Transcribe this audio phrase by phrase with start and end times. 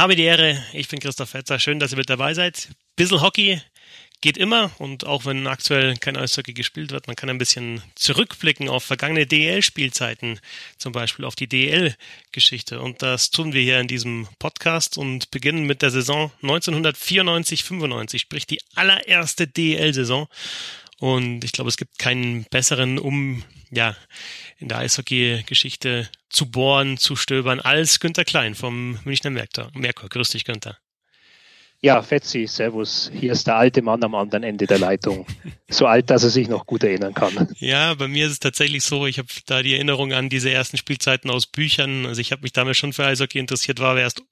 [0.00, 1.58] Habe die Ehre, ich bin Christoph Fetzer.
[1.58, 2.70] Schön, dass ihr mit dabei seid.
[2.96, 3.60] Bissel Hockey
[4.22, 8.70] geht immer und auch wenn aktuell kein Eishockey gespielt wird, man kann ein bisschen zurückblicken
[8.70, 10.40] auf vergangene DEL-Spielzeiten,
[10.78, 12.80] zum Beispiel auf die DEL-Geschichte.
[12.80, 18.46] Und das tun wir hier in diesem Podcast und beginnen mit der Saison 1994-95, sprich
[18.46, 20.28] die allererste DEL-Saison.
[20.98, 23.96] Und ich glaube, es gibt keinen besseren, um ja
[24.58, 30.08] in der Eishockey-Geschichte zu bohren, zu stöbern, als Günter Klein vom Münchner Merkur.
[30.08, 30.78] Grüß dich, Günther.
[31.82, 33.10] Ja, Fetzi, Servus.
[33.14, 35.24] Hier ist der alte Mann am anderen Ende der Leitung.
[35.72, 37.48] So alt, dass er sich noch gut erinnern kann.
[37.58, 40.76] Ja, bei mir ist es tatsächlich so, ich habe da die Erinnerung an diese ersten
[40.76, 42.06] Spielzeiten aus Büchern.
[42.06, 44.22] Also ich habe mich damals schon für Eishockey interessiert, war aber erst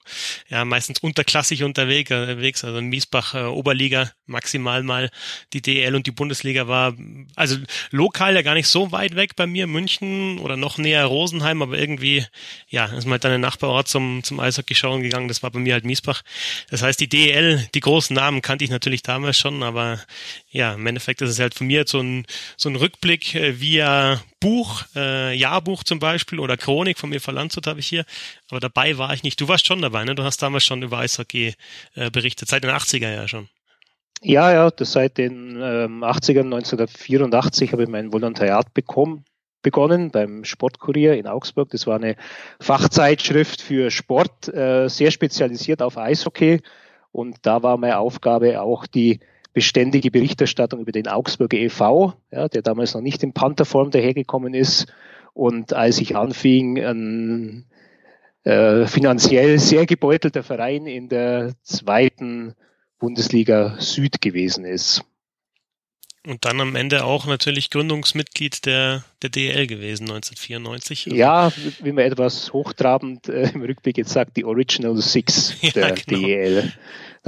[0.49, 5.11] ja, meistens unterklassig unterwegs, also in Miesbach äh, Oberliga maximal mal
[5.53, 6.95] die DL und die Bundesliga war,
[7.37, 7.57] also
[7.91, 11.79] lokal ja gar nicht so weit weg bei mir, München oder noch näher Rosenheim, aber
[11.79, 12.27] irgendwie,
[12.69, 15.61] ja, ist mal halt dann ein Nachbarort zum, zum Eishockey schauen gegangen, das war bei
[15.61, 16.23] mir halt Miesbach.
[16.69, 19.99] Das heißt, die DL BWL, die großen Namen kannte ich natürlich damals schon, aber
[20.51, 22.27] ja, im Endeffekt ist es halt von mir so ein,
[22.57, 27.67] so ein Rückblick äh, via Buch, äh, Jahrbuch zum Beispiel oder Chronik von mir Landshut
[27.67, 28.05] habe ich hier,
[28.51, 29.41] aber dabei war ich nicht.
[29.41, 30.15] Du warst schon dabei, ne?
[30.15, 31.55] Du hast damals schon über Eishockey
[31.95, 33.49] äh, berichtet, seit den 80er ja schon.
[34.23, 39.25] Ja, ja, das seit den ähm, 80ern, 1984 habe ich mein Volontariat bekommen
[39.61, 41.71] begonnen beim Sportkurier in Augsburg.
[41.71, 42.15] Das war eine
[42.61, 46.61] Fachzeitschrift für Sport, äh, sehr spezialisiert auf Eishockey.
[47.19, 49.19] Und da war meine Aufgabe auch die
[49.53, 54.87] beständige Berichterstattung über den Augsburger e.V., ja, der damals noch nicht in Pantherform dahergekommen ist.
[55.35, 57.65] Und als ich anfing, ein
[58.45, 62.55] äh, finanziell sehr gebeutelter Verein in der zweiten
[63.01, 65.03] Bundesliga Süd gewesen ist.
[66.29, 71.07] Und dann am Ende auch natürlich Gründungsmitglied der, der DL gewesen, 1994.
[71.07, 71.51] Also ja,
[71.83, 76.27] wie man etwas hochtrabend äh, im Rückblick jetzt sagt, die Original Six ja, der genau.
[76.27, 76.73] DL.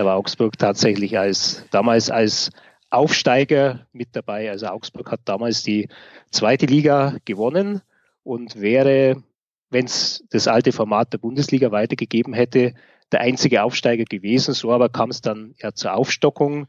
[0.01, 2.53] Da war Augsburg tatsächlich als damals als
[2.89, 4.49] Aufsteiger mit dabei.
[4.49, 5.91] Also Augsburg hat damals die
[6.31, 7.83] zweite Liga gewonnen
[8.23, 9.23] und wäre,
[9.69, 12.73] wenn es das alte Format der Bundesliga weitergegeben hätte,
[13.13, 14.55] der einzige Aufsteiger gewesen.
[14.55, 16.67] So aber kam es dann ja zur Aufstockung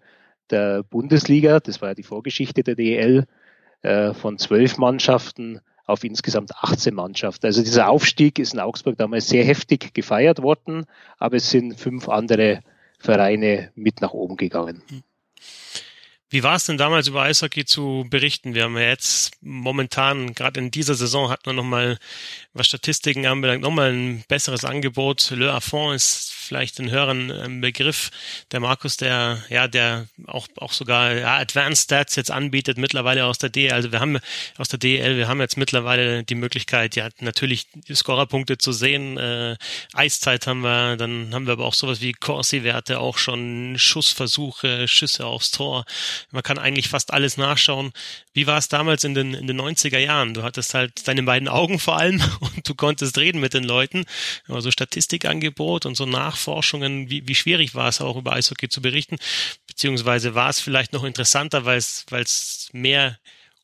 [0.50, 1.62] der Bundesliga.
[1.62, 3.28] Das war ja die Vorgeschichte der DEL
[3.82, 7.46] äh, von zwölf Mannschaften auf insgesamt 18 Mannschaften.
[7.46, 10.84] Also dieser Aufstieg ist in Augsburg damals sehr heftig gefeiert worden,
[11.18, 12.60] aber es sind fünf andere
[13.02, 14.84] Vereine mit nach oben gegangen.
[16.32, 18.56] Wie war es denn damals über Eishockey zu berichten?
[18.56, 21.98] Wir haben ja jetzt momentan, gerade in dieser Saison, hat man nochmal,
[22.54, 25.32] was Statistiken anbelangt, nochmal ein besseres Angebot.
[25.32, 28.12] Le Affont ist vielleicht den Hörern ein Begriff.
[28.52, 33.38] Der Markus, der, ja, der auch, auch sogar ja, Advanced Stats jetzt anbietet, mittlerweile aus
[33.38, 33.74] der DL.
[33.74, 34.18] Also wir haben
[34.58, 39.18] aus der DL, wir haben jetzt mittlerweile die Möglichkeit, ja, natürlich Scorerpunkte zu sehen.
[39.18, 39.58] Äh,
[39.94, 45.26] Eiszeit haben wir, dann haben wir aber auch sowas wie Corsi-Werte, auch schon Schussversuche, Schüsse
[45.26, 45.84] aufs Tor.
[46.32, 47.92] Man kann eigentlich fast alles nachschauen.
[48.34, 50.34] Wie war es damals in den, in den 90er Jahren?
[50.34, 54.06] Du hattest halt deine beiden Augen vor allem und du konntest reden mit den Leuten.
[54.48, 58.82] Also Statistikangebot und so nach Forschungen, wie, wie schwierig war es auch über Eishockey zu
[58.82, 59.18] berichten,
[59.68, 63.18] beziehungsweise war es vielleicht noch interessanter, weil es, weil es mehr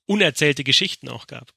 [0.06, 1.52] unerzählte Geschichten auch gab?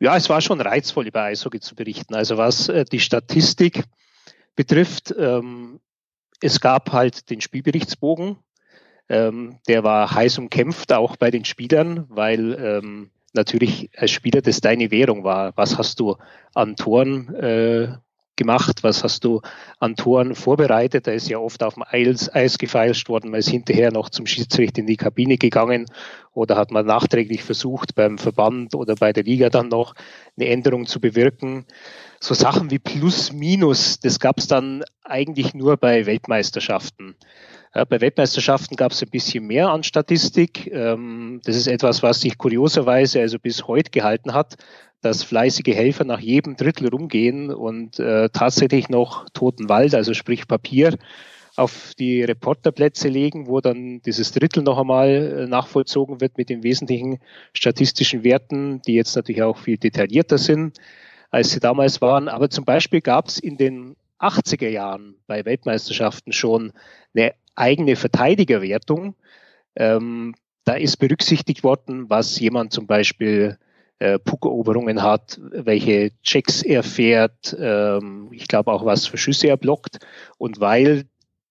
[0.00, 2.14] Ja, es war schon reizvoll, über Eishockey zu berichten.
[2.14, 3.84] Also was äh, die Statistik
[4.56, 5.80] betrifft, ähm,
[6.40, 8.36] es gab halt den Spielberichtsbogen,
[9.08, 14.60] ähm, der war heiß umkämpft, auch bei den Spielern, weil ähm, natürlich als Spieler das
[14.60, 15.52] deine Währung war.
[15.56, 16.16] Was hast du
[16.54, 17.88] an Toren äh,
[18.36, 18.82] gemacht?
[18.82, 19.40] Was hast du
[19.78, 21.06] an Toren vorbereitet?
[21.06, 24.26] Da ist ja oft auf dem Eis, Eis gefeilscht worden, man ist hinterher noch zum
[24.26, 25.86] Schiedsrichter in die Kabine gegangen
[26.32, 29.94] oder hat man nachträglich versucht, beim Verband oder bei der Liga dann noch
[30.36, 31.66] eine Änderung zu bewirken.
[32.20, 37.16] So Sachen wie Plus, Minus, das gab es dann eigentlich nur bei Weltmeisterschaften.
[37.74, 40.70] Ja, bei Weltmeisterschaften gab es ein bisschen mehr an Statistik.
[40.72, 44.56] Ähm, das ist etwas, was sich kurioserweise also bis heute gehalten hat
[45.04, 50.48] dass fleißige Helfer nach jedem Drittel rumgehen und äh, tatsächlich noch toten Wald, also sprich
[50.48, 50.96] Papier,
[51.56, 56.62] auf die Reporterplätze legen, wo dann dieses Drittel noch einmal äh, nachvollzogen wird mit den
[56.62, 57.18] wesentlichen
[57.52, 60.78] statistischen Werten, die jetzt natürlich auch viel detaillierter sind,
[61.30, 62.28] als sie damals waren.
[62.28, 66.72] Aber zum Beispiel gab es in den 80er Jahren bei Weltmeisterschaften schon
[67.14, 69.14] eine eigene Verteidigerwertung.
[69.76, 70.34] Ähm,
[70.64, 73.58] da ist berücksichtigt worden, was jemand zum Beispiel
[73.98, 79.56] äh, Puckeroberungen hat, welche Checks er fährt, ähm, ich glaube auch, was für Schüsse er
[79.56, 79.98] blockt.
[80.38, 81.04] Und weil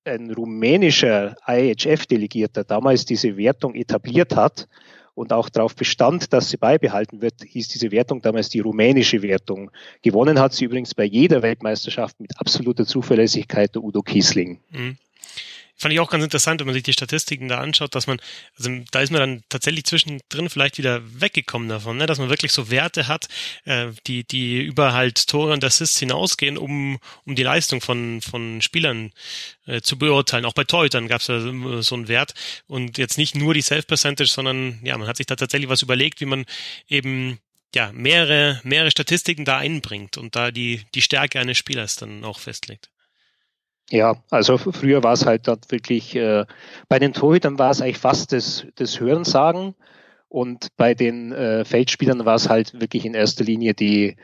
[0.06, 4.68] ein rumänischer IHF-Delegierter damals diese Wertung etabliert hat
[5.16, 9.72] und auch darauf bestand, dass sie beibehalten wird, hieß diese Wertung damals die rumänische Wertung.
[10.02, 14.60] Gewonnen hat sie übrigens bei jeder Weltmeisterschaft mit absoluter Zuverlässigkeit der Udo Kiesling.
[14.70, 14.98] Mhm
[15.76, 18.20] fand ich auch ganz interessant, wenn man sich die Statistiken da anschaut, dass man,
[18.58, 22.06] also da ist man dann tatsächlich zwischendrin vielleicht wieder weggekommen davon, ne?
[22.06, 23.28] dass man wirklich so Werte hat,
[23.66, 28.62] äh, die, die über halt Tore und Assists hinausgehen, um, um die Leistung von, von
[28.62, 29.12] Spielern
[29.66, 30.46] äh, zu beurteilen.
[30.46, 32.34] Auch bei Torhütern gab es ja so einen Wert
[32.68, 36.22] und jetzt nicht nur die Self-Percentage, sondern ja, man hat sich da tatsächlich was überlegt,
[36.22, 36.46] wie man
[36.88, 37.40] eben
[37.76, 42.40] ja, mehrere, mehrere Statistiken da einbringt und da die, die Stärke eines Spielers dann auch
[42.40, 42.93] festlegt.
[43.90, 46.46] Ja, also früher war es halt dort wirklich, äh,
[46.90, 49.76] bei den Torhütern war es eigentlich fast das, das Hörensagen
[50.30, 54.16] und bei den äh, Feldspielern war es halt wirklich in erster Linie die,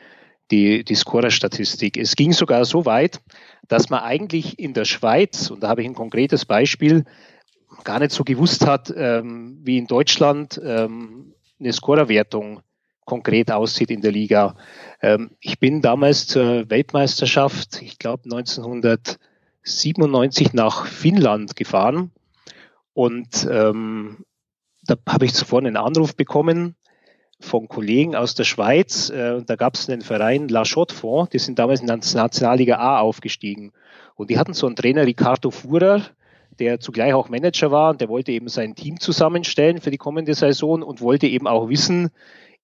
[0.49, 1.97] die, die Scorerstatistik.
[1.97, 3.21] Es ging sogar so weit,
[3.67, 7.05] dass man eigentlich in der Schweiz, und da habe ich ein konkretes Beispiel,
[7.83, 12.61] gar nicht so gewusst hat, ähm, wie in Deutschland ähm, eine Scorerwertung
[13.05, 14.55] konkret aussieht in der Liga.
[15.01, 19.19] Ähm, ich bin damals zur Weltmeisterschaft, ich glaube 1900
[19.69, 22.11] 97 nach Finnland gefahren
[22.93, 24.25] und ähm,
[24.83, 26.75] da habe ich zuvor einen Anruf bekommen
[27.39, 29.09] von Kollegen aus der Schweiz.
[29.09, 32.99] Äh, da gab es einen Verein La Chaux-de-Fonds, die sind damals in der Nationalliga A
[32.99, 33.71] aufgestiegen.
[34.15, 36.01] Und die hatten so einen Trainer, Ricardo Fuhrer,
[36.59, 40.33] der zugleich auch Manager war und der wollte eben sein Team zusammenstellen für die kommende
[40.33, 42.09] Saison und wollte eben auch wissen,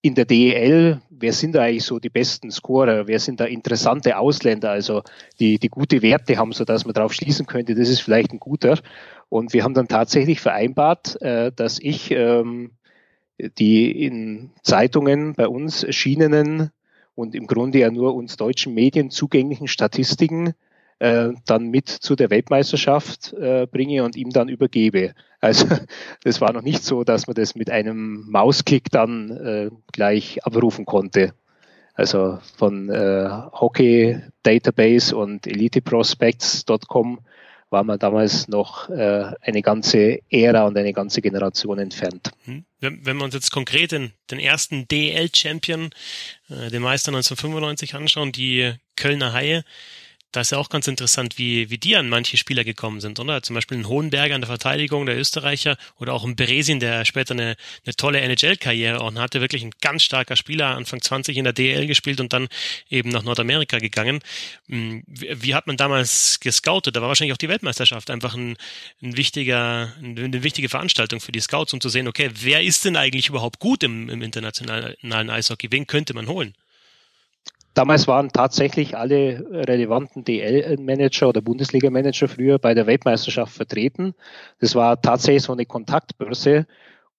[0.05, 3.07] in der DEL, wer sind da eigentlich so die besten Scorer?
[3.07, 4.69] Wer sind da interessante Ausländer?
[4.69, 5.01] Also
[5.39, 8.39] die, die gute Werte haben, so dass man darauf schließen könnte, das ist vielleicht ein
[8.39, 8.77] guter.
[9.29, 12.73] Und wir haben dann tatsächlich vereinbart, äh, dass ich ähm,
[13.57, 16.69] die in Zeitungen bei uns erschienenen
[17.15, 20.53] und im Grunde ja nur uns deutschen Medien zugänglichen Statistiken
[21.05, 25.13] äh, dann mit zu der Weltmeisterschaft äh, bringe und ihm dann übergebe.
[25.39, 25.67] Also
[26.23, 30.85] das war noch nicht so, dass man das mit einem Mausklick dann äh, gleich abrufen
[30.85, 31.33] konnte.
[31.93, 37.19] Also von äh, Hockey Database und EliteProspects.com
[37.69, 42.31] war man damals noch äh, eine ganze Ära und eine ganze Generation entfernt.
[42.45, 42.65] Hm.
[42.79, 45.91] Wenn, wenn wir uns jetzt konkret den, den ersten DL-Champion,
[46.49, 49.63] äh, den Meister 1995 anschauen, die Kölner Haie,
[50.35, 53.41] da ist ja auch ganz interessant, wie, wie die an manche Spieler gekommen sind, oder?
[53.41, 57.33] Zum Beispiel ein Hohenberger in der Verteidigung, der Österreicher, oder auch ein Beresin, der später
[57.33, 57.55] eine,
[57.85, 61.87] eine tolle NHL-Karriere auch hatte, wirklich ein ganz starker Spieler, Anfang 20 in der DL
[61.87, 62.49] gespielt und dann
[62.89, 64.19] eben nach Nordamerika gegangen.
[64.67, 66.95] Hm, wie, wie hat man damals gescoutet?
[66.95, 68.57] Da war wahrscheinlich auch die Weltmeisterschaft einfach ein,
[69.01, 72.97] ein wichtiger, eine wichtige Veranstaltung für die Scouts, um zu sehen, okay, wer ist denn
[72.97, 75.71] eigentlich überhaupt gut im, im internationalen Eishockey?
[75.71, 76.55] Wen könnte man holen?
[77.75, 84.16] Damals waren tatsächlich alle relevanten DL-Manager oder Bundesliga-Manager früher bei der Weltmeisterschaft vertreten.
[84.60, 86.68] Das war tatsächlich so eine Kontaktbörse.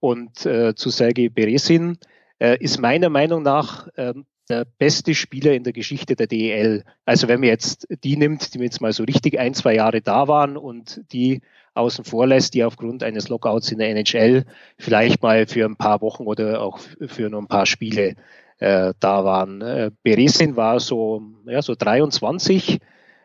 [0.01, 1.99] Und äh, zu Sergei Beresin
[2.39, 4.15] äh, ist meiner Meinung nach äh,
[4.49, 6.85] der beste Spieler in der Geschichte der DEL.
[7.05, 10.27] Also wenn man jetzt die nimmt, die jetzt mal so richtig ein, zwei Jahre da
[10.27, 11.43] waren und die
[11.75, 14.47] außen vor lässt, die aufgrund eines Lockouts in der NHL
[14.79, 18.17] vielleicht mal für ein paar Wochen oder auch für nur ein paar Spiele
[18.59, 19.61] äh, da waren.
[19.61, 22.79] Äh, Beresin war so, ja, so 23,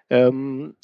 [0.10, 0.76] ähm,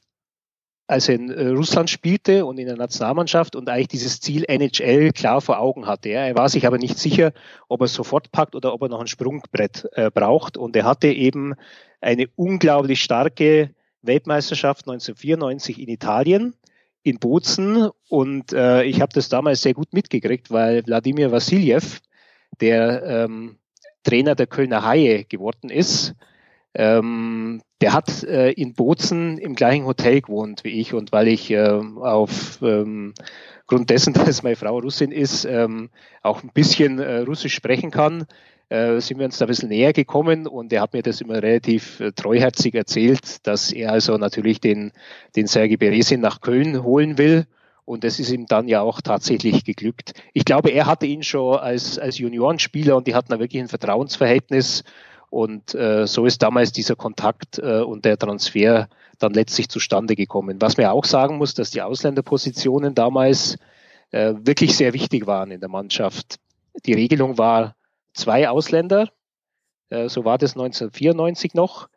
[0.87, 5.11] als er in äh, Russland spielte und in der Nationalmannschaft und eigentlich dieses Ziel NHL
[5.11, 6.09] klar vor Augen hatte.
[6.09, 7.33] Er war sich aber nicht sicher,
[7.67, 10.55] ob er sofort packt oder ob er noch ein Sprungbrett äh, braucht.
[10.55, 11.55] Und er hatte eben
[11.99, 13.71] eine unglaublich starke
[14.01, 16.55] Weltmeisterschaft 1994 in Italien,
[17.03, 17.89] in Bozen.
[18.07, 21.99] Und äh, ich habe das damals sehr gut mitgekriegt, weil Wladimir Vassiljev,
[22.61, 23.57] der ähm,
[24.07, 26.15] Trainer der Kölner Haie geworden ist.
[26.73, 31.51] Ähm, der hat äh, in Bozen im gleichen Hotel gewohnt wie ich und weil ich
[31.51, 33.13] äh, auf ähm,
[33.69, 35.89] dessen, dass meine Frau Russin ist, ähm,
[36.21, 38.25] auch ein bisschen äh, Russisch sprechen kann,
[38.69, 41.41] äh, sind wir uns da ein bisschen näher gekommen und er hat mir das immer
[41.41, 44.93] relativ äh, treuherzig erzählt, dass er also natürlich den,
[45.35, 47.45] den Sergei Beresin nach Köln holen will
[47.87, 50.11] und das ist ihm dann ja auch tatsächlich geglückt.
[50.33, 53.69] Ich glaube, er hatte ihn schon als, als Juniorenspieler und die hatten da wirklich ein
[53.69, 54.83] Vertrauensverhältnis.
[55.29, 58.89] Und äh, so ist damals dieser Kontakt äh, und der Transfer
[59.19, 60.57] dann letztlich zustande gekommen.
[60.59, 63.57] Was man auch sagen muss, dass die Ausländerpositionen damals
[64.11, 66.39] äh, wirklich sehr wichtig waren in der Mannschaft.
[66.85, 67.77] Die Regelung war
[68.13, 69.07] zwei Ausländer.
[69.89, 71.87] Äh, so war das 1994 noch.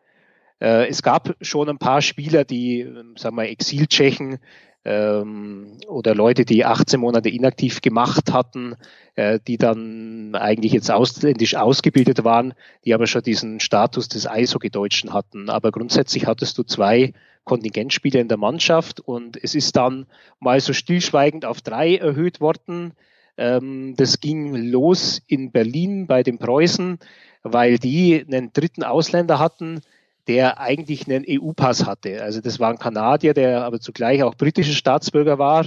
[0.60, 4.38] Äh, es gab schon ein paar Spieler, die, sagen wir, Exiltschechen,
[4.84, 8.76] ähm, oder Leute, die 18 Monate inaktiv gemacht hatten,
[9.14, 15.12] äh, die dann eigentlich jetzt ausländisch ausgebildet waren, die aber schon diesen Status des Eishockey-Deutschen
[15.12, 15.50] hatten.
[15.50, 17.12] Aber grundsätzlich hattest du zwei
[17.44, 20.06] Kontingentspieler in der Mannschaft und es ist dann
[20.38, 22.94] mal so stillschweigend auf drei erhöht worden
[23.36, 26.98] Ähm, das ging los in Berlin bei den Preußen,
[27.42, 29.80] weil die einen dritten Ausländer hatten,
[30.28, 32.22] der eigentlich einen EU-Pass hatte.
[32.22, 35.66] Also das war ein Kanadier, der aber zugleich auch britischer Staatsbürger war.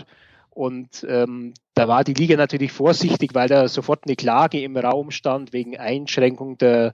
[0.50, 5.10] Und ähm, da war die Liga natürlich vorsichtig, weil da sofort eine Klage im Raum
[5.10, 6.94] stand wegen Einschränkung der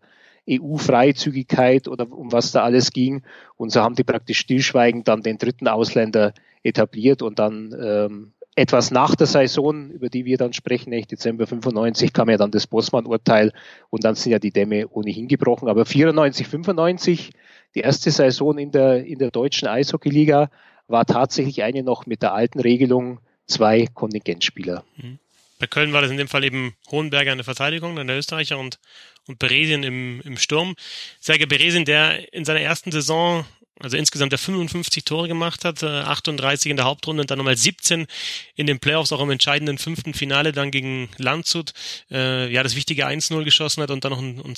[0.49, 3.23] EU-Freizügigkeit oder um was da alles ging.
[3.57, 8.91] Und so haben die praktisch stillschweigend dann den dritten Ausländer etabliert und dann ähm, etwas
[8.91, 12.67] nach der Saison, über die wir dann sprechen, nicht Dezember 95 kam ja dann das
[12.67, 13.53] Bossmann-Urteil
[13.89, 15.69] und dann sind ja die Dämme ohnehin gebrochen.
[15.69, 17.31] Aber 94, 95,
[17.75, 20.49] die erste Saison in der, in der deutschen Eishockeyliga,
[20.87, 24.83] war tatsächlich eine noch mit der alten Regelung zwei Kontingentspieler.
[24.97, 25.19] Mhm.
[25.59, 28.57] Bei Köln war das in dem Fall eben Hohenberger in der Verteidigung, dann der Österreicher
[28.57, 28.79] und,
[29.27, 30.75] und Beresin im, im Sturm.
[31.19, 33.45] Sergei Beresin, der in seiner ersten Saison
[33.81, 37.57] also insgesamt der 55 Tore gemacht hat, 38 äh, in der Hauptrunde und dann nochmal
[37.57, 38.07] 17
[38.55, 41.73] in den Playoffs, auch im entscheidenden fünften Finale dann gegen Landshut,
[42.11, 44.55] äh, ja, das wichtige 1-0 geschossen hat und dann noch ein, ein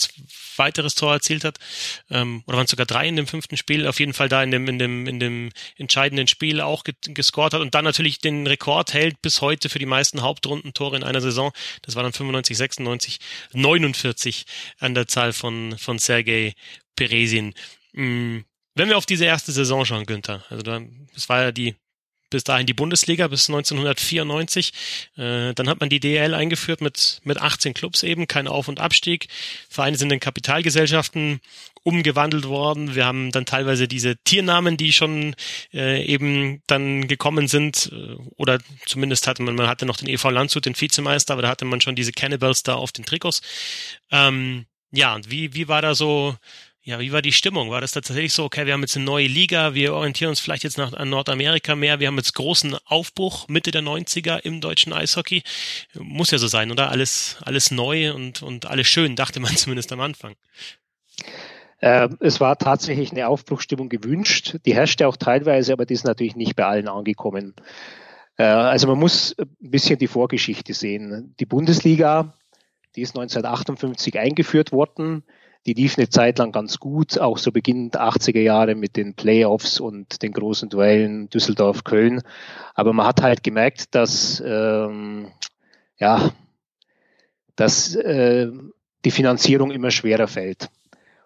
[0.57, 1.59] weiteres Tor erzielt hat,
[2.09, 4.51] ähm, oder waren es sogar drei in dem fünften Spiel, auf jeden Fall da in
[4.51, 8.93] dem, in dem, in dem entscheidenden Spiel auch gescored hat und dann natürlich den Rekord
[8.93, 11.51] hält bis heute für die meisten Hauptrundentore in einer Saison,
[11.83, 13.19] das war dann 95, 96,
[13.53, 14.45] 49
[14.79, 16.53] an der Zahl von, von Sergei
[16.95, 17.53] Peresin.
[17.93, 21.75] Mhm wenn wir auf diese erste Saison schauen, Günther, also dann, das war ja die
[22.31, 24.73] bis dahin die Bundesliga bis 1994.
[25.17, 28.79] Äh, dann hat man die DL eingeführt mit, mit 18 Clubs eben, kein Auf- und
[28.79, 29.27] Abstieg.
[29.69, 31.41] Vereine sind in Kapitalgesellschaften
[31.83, 32.95] umgewandelt worden.
[32.95, 35.35] Wir haben dann teilweise diese Tiernamen, die schon
[35.73, 37.91] äh, eben dann gekommen sind.
[37.91, 41.49] Äh, oder zumindest hatte man, man hatte noch den EV Landshut, den Vizemeister, aber da
[41.49, 43.41] hatte man schon diese Cannibals da auf den Trikots.
[44.09, 46.37] Ähm, ja, und wie, wie war da so
[46.83, 47.69] ja, wie war die Stimmung?
[47.69, 50.63] War das tatsächlich so, okay, wir haben jetzt eine neue Liga, wir orientieren uns vielleicht
[50.63, 54.91] jetzt nach an Nordamerika mehr, wir haben jetzt großen Aufbruch Mitte der 90er im deutschen
[54.91, 55.43] Eishockey.
[55.93, 56.89] Muss ja so sein, oder?
[56.89, 60.33] Alles, alles neu und, und alles schön, dachte man zumindest am Anfang.
[61.81, 64.57] Äh, es war tatsächlich eine Aufbruchstimmung gewünscht.
[64.65, 67.53] Die herrschte auch teilweise, aber die ist natürlich nicht bei allen angekommen.
[68.37, 71.35] Äh, also man muss ein bisschen die Vorgeschichte sehen.
[71.39, 72.33] Die Bundesliga,
[72.95, 75.23] die ist 1958 eingeführt worden
[75.65, 79.79] die lief eine Zeit lang ganz gut, auch so beginnend 80er Jahre mit den Playoffs
[79.79, 82.21] und den großen Duellen Düsseldorf-Köln.
[82.73, 85.27] Aber man hat halt gemerkt, dass ähm,
[85.97, 86.31] ja,
[87.55, 88.49] dass äh,
[89.05, 90.69] die Finanzierung immer schwerer fällt.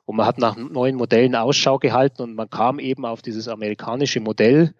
[0.06, 4.20] Und man hat nach neuen Modellen Ausschau gehalten und man kam eben auf dieses amerikanische
[4.20, 4.74] Modell,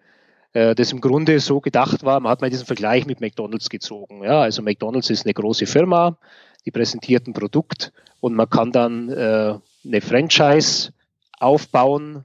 [0.52, 4.22] äh, das im Grunde so gedacht war, man hat mal diesen Vergleich mit McDonalds gezogen.
[4.22, 6.18] Ja, also McDonalds ist eine große Firma,
[6.66, 9.54] die präsentierten Produkt und man kann dann äh,
[9.84, 10.92] eine Franchise
[11.38, 12.24] aufbauen,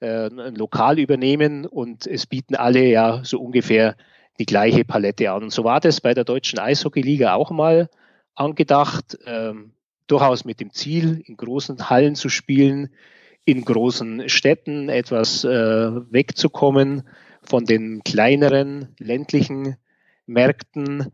[0.00, 3.96] äh, ein Lokal übernehmen und es bieten alle ja so ungefähr
[4.38, 5.44] die gleiche Palette an.
[5.44, 7.88] Und so war das bei der deutschen Eishockeyliga auch mal
[8.34, 9.72] angedacht, ähm,
[10.06, 12.90] durchaus mit dem Ziel, in großen Hallen zu spielen,
[13.44, 17.08] in großen Städten etwas äh, wegzukommen
[17.42, 19.76] von den kleineren ländlichen
[20.26, 21.12] Märkten.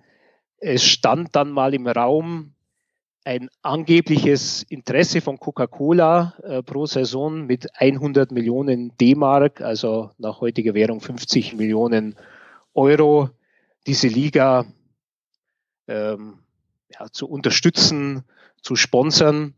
[0.58, 2.54] Es stand dann mal im Raum,
[3.24, 10.72] ein angebliches Interesse von Coca-Cola äh, pro Saison mit 100 Millionen D-Mark, also nach heutiger
[10.72, 12.16] Währung 50 Millionen
[12.74, 13.28] Euro,
[13.86, 14.64] diese Liga
[15.88, 16.38] ähm,
[16.90, 18.24] ja, zu unterstützen,
[18.62, 19.54] zu sponsern.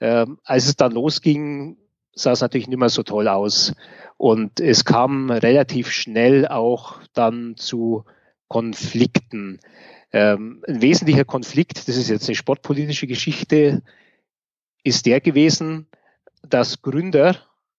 [0.00, 1.78] Ähm, als es dann losging,
[2.12, 3.74] sah es natürlich nicht mehr so toll aus.
[4.16, 8.04] Und es kam relativ schnell auch dann zu
[8.48, 9.60] Konflikten.
[10.12, 13.82] Ähm, ein wesentlicher Konflikt, das ist jetzt eine sportpolitische Geschichte,
[14.82, 15.86] ist der gewesen,
[16.42, 17.36] dass Gründer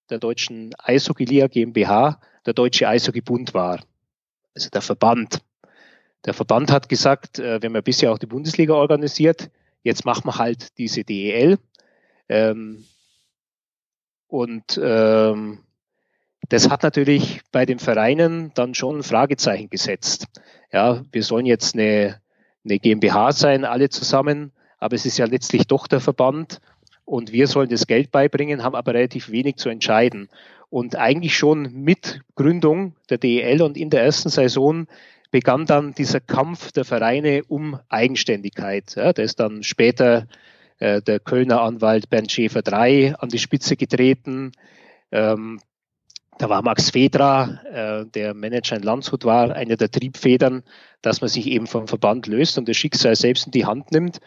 [0.09, 3.83] der deutschen Eishockey-Liga GmbH der Deutsche Eishockeybund war,
[4.53, 5.41] also der Verband.
[6.25, 9.49] Der Verband hat gesagt, äh, wir haben ja bisher auch die Bundesliga organisiert,
[9.83, 11.57] jetzt machen wir halt diese DEL.
[12.27, 12.85] Ähm,
[14.27, 15.63] und ähm,
[16.49, 20.27] das hat natürlich bei den Vereinen dann schon ein Fragezeichen gesetzt.
[20.71, 22.19] Ja, wir sollen jetzt eine,
[22.63, 26.61] eine GmbH sein, alle zusammen, aber es ist ja letztlich doch der Verband
[27.05, 30.29] und wir sollen das Geld beibringen, haben aber relativ wenig zu entscheiden.
[30.69, 34.85] Und eigentlich schon mit Gründung der DEL und in der ersten Saison
[35.31, 38.95] begann dann dieser Kampf der Vereine um Eigenständigkeit.
[38.95, 40.27] Ja, da ist dann später
[40.77, 44.51] äh, der Kölner Anwalt Bernd Schäfer III an die Spitze getreten.
[45.11, 45.59] Ähm,
[46.39, 50.63] da war Max Fedra, äh, der Manager in Landshut war, einer der Triebfedern,
[51.01, 54.19] dass man sich eben vom Verband löst und das Schicksal selbst in die Hand nimmt.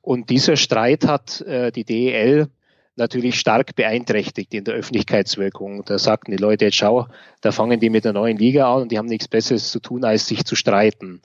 [0.00, 2.48] Und dieser Streit hat äh, die DEL
[2.96, 5.84] natürlich stark beeinträchtigt in der Öffentlichkeitswirkung.
[5.84, 7.06] Da sagten die Leute, jetzt schau,
[7.42, 10.04] da fangen die mit der neuen Liga an und die haben nichts Besseres zu tun,
[10.04, 11.20] als sich zu streiten.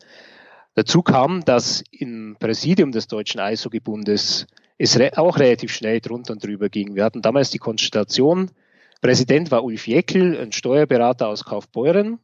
[0.75, 4.47] Dazu kam, dass im Präsidium des Deutschen Eishockeybundes
[4.77, 6.95] es auch relativ schnell drunter und drüber ging.
[6.95, 8.51] Wir hatten damals die Konstellation,
[9.03, 12.19] Präsident war Ulf Jeckel, ein Steuerberater aus Kaufbeuren.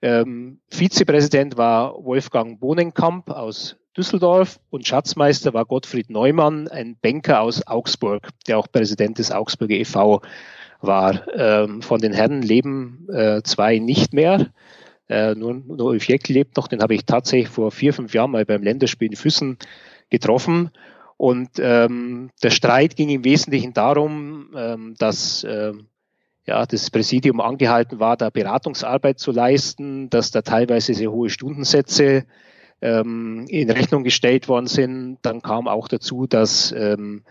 [0.00, 7.66] Ähm, Vizepräsident war Wolfgang Bohnenkamp aus Düsseldorf und Schatzmeister war Gottfried Neumann, ein Banker aus
[7.66, 10.22] Augsburg, der auch Präsident des Augsburger e.V.
[10.80, 11.28] war.
[11.36, 14.46] Ähm, von den Herren leben äh, zwei nicht mehr.
[15.10, 18.30] Äh, nur, nur Ulf Jeckel lebt noch, den habe ich tatsächlich vor vier, fünf Jahren
[18.30, 19.58] mal beim Länderspiel in Füssen
[20.08, 20.70] getroffen.
[21.16, 25.88] Und ähm, der Streit ging im Wesentlichen darum, ähm, dass ähm,
[26.46, 32.24] ja, das Präsidium angehalten war, da Beratungsarbeit zu leisten, dass da teilweise sehr hohe Stundensätze
[32.80, 35.18] ähm, in Rechnung gestellt worden sind.
[35.22, 37.22] Dann kam auch dazu, dass ähm,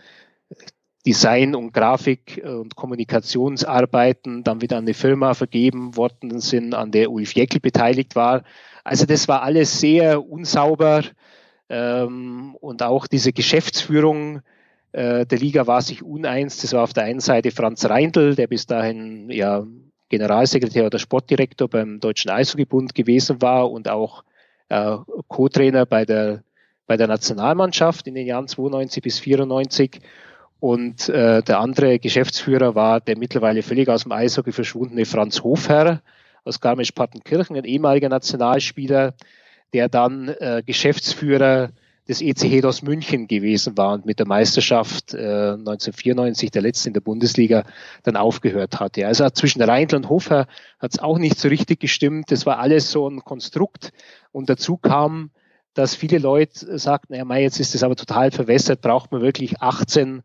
[1.06, 7.12] Design und Grafik und Kommunikationsarbeiten dann wieder an eine Firma vergeben worden sind, an der
[7.12, 8.44] Ulf Jeckel beteiligt war.
[8.84, 11.04] Also das war alles sehr unsauber.
[11.72, 14.42] Ähm, und auch diese Geschäftsführung
[14.92, 16.58] äh, der Liga war sich uneins.
[16.58, 19.66] Das war auf der einen Seite Franz Reindl, der bis dahin ja
[20.10, 24.26] Generalsekretär oder Sportdirektor beim Deutschen Eishockeybund gewesen war und auch
[24.68, 24.98] äh,
[25.30, 26.44] Co-Trainer bei der,
[26.88, 30.02] bei der Nationalmannschaft in den Jahren 92 bis 94.
[30.60, 36.02] Und äh, der andere Geschäftsführer war der mittlerweile völlig aus dem Eishockey verschwundene Franz Hofherr
[36.44, 39.14] aus Garmisch-Partenkirchen, ein ehemaliger Nationalspieler,
[39.74, 41.72] der dann äh, Geschäftsführer
[42.08, 46.94] des EC Hedos München gewesen war und mit der Meisterschaft äh, 1994, der letzte in
[46.94, 47.64] der Bundesliga,
[48.04, 49.06] dann aufgehört hatte.
[49.06, 50.48] Also zwischen Reindl und Hofer
[50.80, 52.32] hat es auch nicht so richtig gestimmt.
[52.32, 53.94] Das war alles so ein Konstrukt.
[54.32, 55.30] Und dazu kam,
[55.74, 60.24] dass viele Leute sagten, ja, jetzt ist das aber total verwässert, braucht man wirklich 18,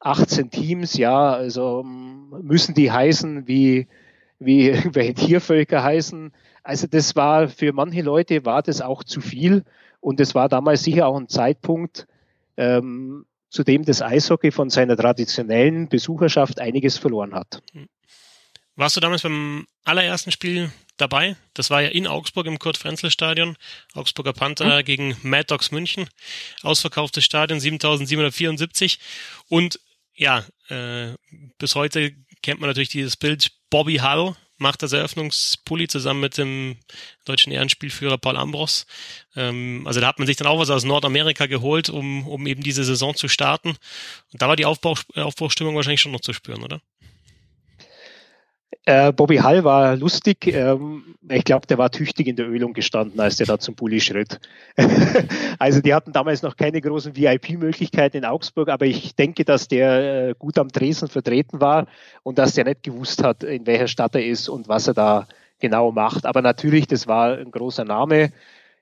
[0.00, 3.88] 18 Teams, ja, also müssen die heißen wie,
[4.38, 6.32] wie irgendwelche Tiervölker heißen.
[6.62, 9.64] Also das war für manche Leute war das auch zu viel
[10.00, 12.06] und es war damals sicher auch ein Zeitpunkt,
[12.56, 17.62] ähm, zu dem das Eishockey von seiner traditionellen Besucherschaft einiges verloren hat.
[18.74, 21.36] Warst du damals beim allerersten Spiel dabei?
[21.54, 23.56] Das war ja in Augsburg im Kurt-Frenzel-Stadion.
[23.94, 24.84] Augsburger Panther hm.
[24.84, 26.08] gegen Mad Dogs München.
[26.62, 28.98] Ausverkauftes Stadion, 7774.
[29.48, 29.80] Und
[30.14, 31.14] ja, äh,
[31.56, 36.76] bis heute kennt man natürlich dieses Bild Bobby Hull macht das Eröffnungspulli zusammen mit dem
[37.24, 38.86] deutschen Ehrenspielführer Paul Ambros.
[39.34, 42.62] Ähm, also da hat man sich dann auch was aus Nordamerika geholt, um, um eben
[42.62, 43.70] diese Saison zu starten.
[44.32, 46.80] Und da war die Aufbau, Aufbruchstimmung wahrscheinlich schon noch zu spüren, oder?
[48.84, 50.46] Äh, Bobby Hall war lustig.
[50.46, 54.00] Ähm, ich glaube, der war tüchtig in der Ölung gestanden, als der da zum Bulli
[54.00, 54.40] schritt.
[55.58, 60.28] also die hatten damals noch keine großen VIP-Möglichkeiten in Augsburg, aber ich denke, dass der
[60.28, 61.86] äh, gut am Dresden vertreten war
[62.22, 65.26] und dass der nicht gewusst hat, in welcher Stadt er ist und was er da
[65.58, 66.26] genau macht.
[66.26, 68.32] Aber natürlich, das war ein großer Name.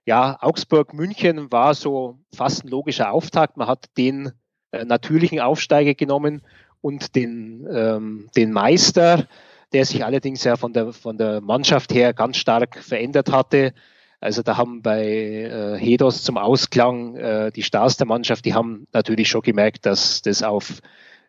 [0.07, 3.57] Ja, Augsburg, München war so fast ein logischer Auftakt.
[3.57, 4.33] Man hat den
[4.71, 6.43] äh, natürlichen Aufsteiger genommen
[6.83, 9.27] und den, ähm, den Meister
[9.75, 13.75] der sich allerdings ja von der, von der Mannschaft her ganz stark verändert hatte.
[14.21, 18.87] Also da haben bei äh, Hedos zum Ausklang äh, die Stars der Mannschaft, die haben
[18.93, 20.81] natürlich schon gemerkt, dass das auf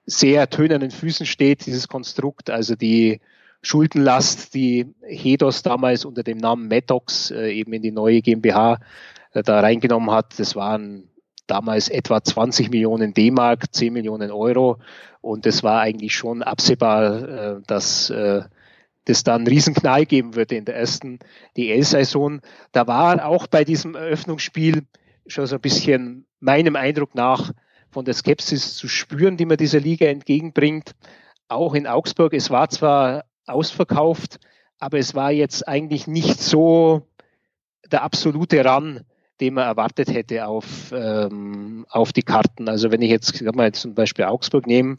[0.05, 2.49] sehr tönernen Füßen steht, dieses Konstrukt.
[2.49, 3.19] Also die
[3.63, 8.79] Schuldenlast, die Hedos damals unter dem Namen Metox äh, eben in die neue GmbH
[9.33, 11.09] äh, da reingenommen hat, das waren
[11.47, 14.77] damals etwa 20 Millionen D-Mark, 10 Millionen Euro.
[15.25, 18.43] Und es war eigentlich schon absehbar, äh, dass äh,
[19.05, 21.17] das dann einen Riesenknall geben würde in der ersten
[21.57, 22.41] DL-Saison.
[22.71, 24.83] Da war auch bei diesem Eröffnungsspiel
[25.25, 27.53] schon so ein bisschen meinem Eindruck nach
[27.89, 30.91] von der Skepsis zu spüren, die man dieser Liga entgegenbringt.
[31.47, 34.39] Auch in Augsburg, es war zwar ausverkauft,
[34.77, 37.07] aber es war jetzt eigentlich nicht so
[37.91, 39.01] der absolute Run,
[39.41, 42.69] den man erwartet hätte auf, ähm, auf die Karten.
[42.69, 44.95] Also wenn ich jetzt mal zum Beispiel Augsburg nehme,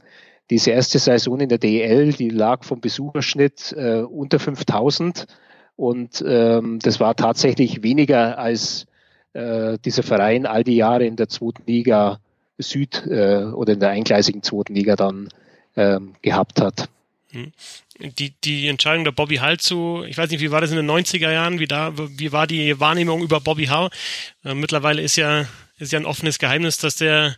[0.50, 5.26] diese erste Saison in der DEL, die lag vom Besucherschnitt äh, unter 5000
[5.74, 8.86] und ähm, das war tatsächlich weniger als
[9.32, 12.18] äh, dieser Verein all die Jahre in der zweiten Liga
[12.58, 15.28] Süd äh, oder in der eingleisigen zweiten Liga dann
[15.76, 16.88] ähm, gehabt hat.
[17.36, 17.52] Hm.
[18.18, 20.90] Die, die Entscheidung der Bobby Hull zu, ich weiß nicht, wie war das in den
[20.90, 23.90] 90er Jahren, wie da, wie war die Wahrnehmung über Bobby Hull?
[24.44, 25.46] Äh, mittlerweile ist ja,
[25.78, 27.36] ist ja ein offenes Geheimnis, dass der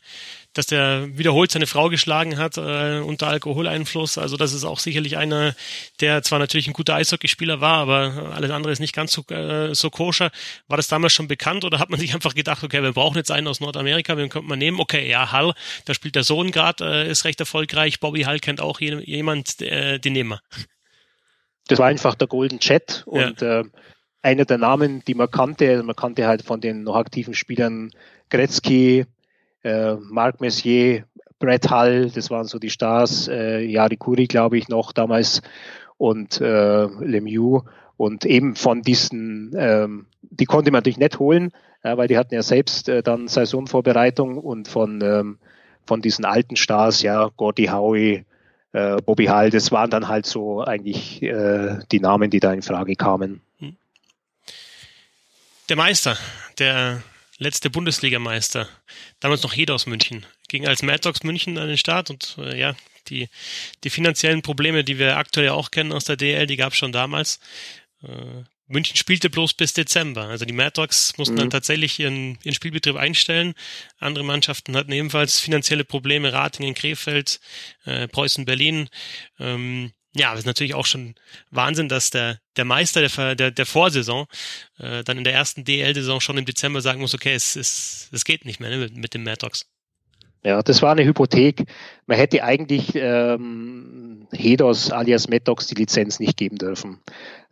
[0.54, 4.18] dass der wiederholt seine Frau geschlagen hat äh, unter Alkoholeinfluss.
[4.18, 5.54] Also das ist auch sicherlich einer,
[6.00, 9.74] der zwar natürlich ein guter Eishockeyspieler war, aber alles andere ist nicht ganz so, äh,
[9.74, 10.30] so koscher.
[10.66, 13.30] War das damals schon bekannt oder hat man sich einfach gedacht, okay, wir brauchen jetzt
[13.30, 14.80] einen aus Nordamerika, wen könnte man nehmen?
[14.80, 18.00] Okay, ja, Hall, da spielt der Sohn gerade, äh, ist recht erfolgreich.
[18.00, 20.40] Bobby Hall kennt auch jemand, äh, den nehmen wir.
[21.68, 23.60] Das war einfach der Golden Chat und ja.
[23.60, 23.64] äh,
[24.22, 25.82] einer der Namen, die man kannte.
[25.82, 27.90] Man kannte halt von den noch aktiven Spielern
[28.30, 29.06] Gretzky,
[29.62, 31.04] äh, Marc Messier,
[31.38, 35.42] Brett Hall, das waren so die Stars, äh, Yari Kuri, glaube ich, noch damals
[35.96, 37.64] und äh, Lemieux.
[37.96, 42.34] Und eben von diesen, ähm, die konnte man natürlich nicht holen, äh, weil die hatten
[42.34, 45.38] ja selbst äh, dann Saisonvorbereitung und von, ähm,
[45.84, 48.24] von diesen alten Stars, ja, Gordy Howie,
[48.72, 52.62] äh, Bobby Hall, das waren dann halt so eigentlich äh, die Namen, die da in
[52.62, 53.40] Frage kamen.
[53.58, 53.76] Hm.
[55.68, 56.16] Der Meister,
[56.58, 57.02] der
[57.38, 58.68] letzte Bundesligameister,
[59.20, 62.58] damals noch Hed aus München, ging als Mad Dogs München an den Start und äh,
[62.58, 62.76] ja,
[63.08, 63.28] die,
[63.84, 66.92] die finanziellen Probleme, die wir aktuell auch kennen aus der DL, die gab es schon
[66.92, 67.40] damals.
[68.02, 70.24] Äh, München spielte bloß bis Dezember.
[70.24, 71.38] Also die Mad Dogs mussten mhm.
[71.38, 73.54] dann tatsächlich ihren, ihren Spielbetrieb einstellen.
[73.98, 76.32] Andere Mannschaften hatten ebenfalls finanzielle Probleme.
[76.34, 77.40] Ratingen, Krefeld,
[77.86, 78.90] äh, Preußen, Berlin.
[79.38, 81.14] Ähm, ja, das ist natürlich auch schon
[81.50, 84.26] Wahnsinn, dass der, der Meister der, der, der Vorsaison
[84.78, 88.24] äh, dann in der ersten DL-Saison schon im Dezember sagen muss, okay, es, es, es
[88.24, 89.46] geht nicht mehr ne, mit, mit den Mad.
[90.44, 91.64] Ja, das war eine Hypothek.
[92.06, 97.00] Man hätte eigentlich ähm, Hedos alias Mad die Lizenz nicht geben dürfen.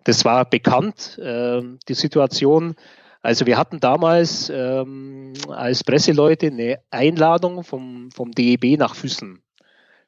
[0.05, 2.75] Das war bekannt, äh, die Situation.
[3.23, 9.43] Also wir hatten damals ähm, als Presseleute eine Einladung vom, vom DEB nach Füssen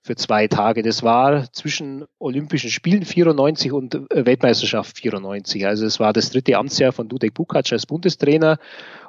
[0.08, 0.82] für zwei Tage.
[0.82, 5.66] Das war zwischen Olympischen Spielen 94 und äh, Weltmeisterschaft 94.
[5.66, 8.56] Also es war das dritte Amtsjahr von Dudek Bukac als Bundestrainer.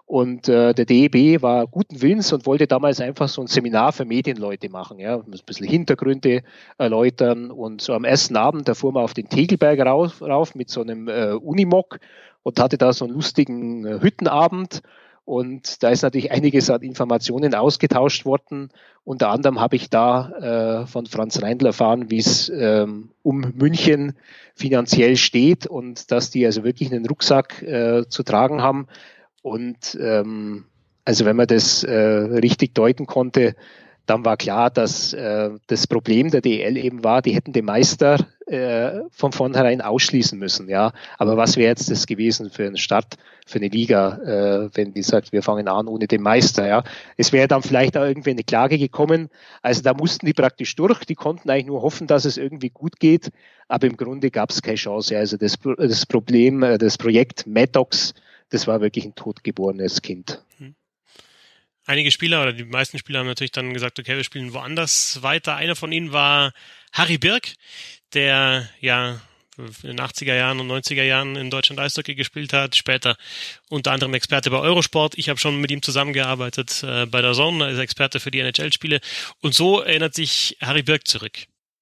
[0.06, 4.04] Und äh, der DEB war guten Willens und wollte damals einfach so ein Seminar für
[4.04, 6.42] Medienleute machen, ja, ein bisschen Hintergründe
[6.78, 7.50] erläutern.
[7.50, 10.82] Und so am ersten Abend, da fuhr man auf den Tegelberg rauf, rauf mit so
[10.82, 12.00] einem äh, Unimog
[12.44, 14.82] und hatte da so einen lustigen äh, Hüttenabend
[15.30, 18.72] und da ist natürlich einiges an Informationen ausgetauscht worden.
[19.04, 24.13] Unter anderem habe ich da äh, von Franz Reindl erfahren, wie es ähm, um München
[24.56, 28.88] finanziell steht und dass die also wirklich einen Rucksack äh, zu tragen haben.
[29.44, 30.65] Und ähm,
[31.06, 33.56] also wenn man das äh, richtig deuten konnte,
[34.10, 38.17] dann war klar, dass äh, das Problem der DL eben war, die hätten den Meister
[38.48, 40.67] äh, von vornherein ausschließen müssen.
[40.67, 44.93] Ja, aber was wäre jetzt das gewesen für einen Start für eine Liga, äh, wenn
[44.93, 46.67] die sagt, wir fangen an ohne den Meister?
[46.67, 46.84] Ja,
[47.17, 49.30] es wäre dann vielleicht auch irgendwie eine Klage gekommen.
[49.62, 51.06] Also da mussten die praktisch durch.
[51.06, 53.30] Die konnten eigentlich nur hoffen, dass es irgendwie gut geht,
[53.67, 55.15] aber im Grunde gab es keine Chance.
[55.17, 58.15] Also das, das Problem, äh, das Projekt Maddox,
[58.50, 60.43] das war wirklich ein totgeborenes Kind.
[60.58, 60.74] Hm
[61.89, 65.56] einige Spieler oder die meisten Spieler haben natürlich dann gesagt, okay, wir spielen woanders weiter.
[65.56, 66.54] Einer von ihnen war
[66.93, 67.54] Harry Birk,
[68.13, 69.19] der ja
[69.58, 73.17] in den 80er Jahren und 90er Jahren in Deutschland Eishockey gespielt hat, später
[73.67, 75.17] unter anderem Experte bei Eurosport.
[75.17, 79.02] Ich habe schon mit ihm zusammengearbeitet äh, bei der Sonne, als Experte für die NHL-Spiele.
[79.41, 81.39] Und so erinnert sich Harry Birk zurück.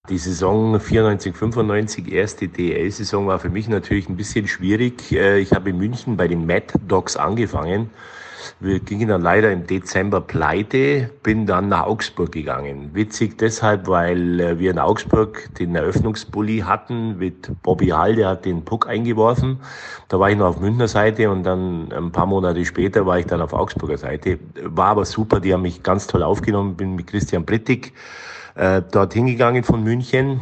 [0.10, 5.12] Die Saison 94, 95, erste DL-Saison war für mich natürlich ein bisschen schwierig.
[5.12, 7.92] Äh, ich habe in München bei den Mad Dogs angefangen
[8.60, 12.92] wir gingen dann leider im Dezember pleite, bin dann nach Augsburg gegangen.
[12.94, 18.46] Witzig deshalb, weil äh, wir in Augsburg den Eröffnungsbully hatten mit Bobby Hall, der hat
[18.46, 19.60] den Puck eingeworfen.
[20.10, 23.26] Da war ich noch auf Münchner Seite und dann ein paar Monate später war ich
[23.26, 24.40] dann auf Augsburger Seite.
[24.64, 27.94] War aber super, die haben mich ganz toll aufgenommen, bin mit Christian Brittig
[28.56, 30.42] äh, dort hingegangen von München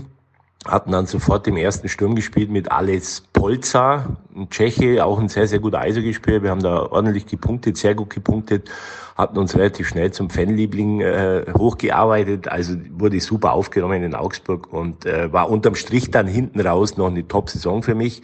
[0.67, 5.47] hatten dann sofort im ersten Sturm gespielt mit Ales Polza, ein Tscheche, auch ein sehr,
[5.47, 6.41] sehr guter Eishockeyspieler.
[6.41, 8.71] Wir haben da ordentlich gepunktet, sehr gut gepunktet,
[9.15, 15.05] hatten uns relativ schnell zum Fanliebling äh, hochgearbeitet, also wurde super aufgenommen in Augsburg und
[15.05, 18.23] äh, war unterm Strich dann hinten raus noch eine Top-Saison für mich.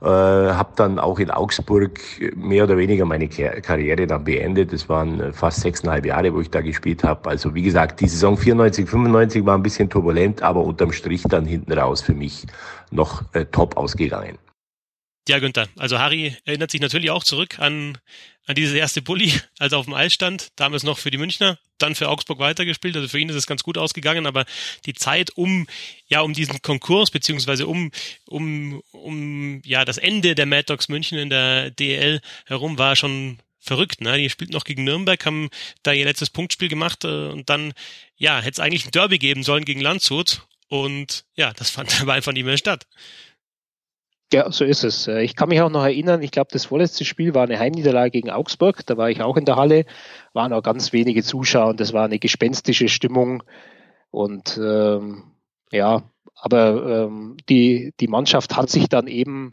[0.00, 2.00] Äh, habe dann auch in Augsburg
[2.34, 4.72] mehr oder weniger meine Karriere dann beendet.
[4.72, 7.30] Das waren fast sechseinhalb Jahre, wo ich da gespielt habe.
[7.30, 11.46] Also wie gesagt, die Saison 94, 95 war ein bisschen turbulent, aber unterm Strich dann
[11.46, 12.44] hinten raus für mich
[12.90, 14.36] noch äh, top ausgegangen.
[15.28, 15.68] Ja, Günther.
[15.76, 17.98] Also Harry erinnert sich natürlich auch zurück an,
[18.46, 20.48] an dieses erste Bulli, als er auf dem Eis stand.
[20.56, 22.96] Damals noch für die Münchner, dann für Augsburg weitergespielt.
[22.96, 24.46] Also für ihn ist es ganz gut ausgegangen, aber
[24.86, 25.66] die Zeit um,
[26.06, 27.90] ja, um diesen Konkurs, beziehungsweise um,
[28.24, 33.38] um, um, ja, das Ende der Mad Dogs München in der DL herum war schon
[33.58, 34.16] verrückt, ne?
[34.16, 35.50] Die spielten noch gegen Nürnberg, haben
[35.82, 37.74] da ihr letztes Punktspiel gemacht äh, und dann,
[38.16, 42.14] ja, hätte es eigentlich ein Derby geben sollen gegen Landshut und ja, das fand aber
[42.14, 42.86] einfach nicht mehr statt.
[44.32, 45.06] Ja, so ist es.
[45.08, 48.10] Äh, ich kann mich auch noch erinnern, ich glaube, das vorletzte Spiel war eine Heimniederlage
[48.10, 48.84] gegen Augsburg.
[48.84, 49.86] Da war ich auch in der Halle,
[50.34, 53.42] waren auch ganz wenige Zuschauer und das war eine gespenstische Stimmung.
[54.10, 55.32] Und ähm,
[55.72, 56.02] ja,
[56.34, 59.52] aber ähm, die, die Mannschaft hat sich dann eben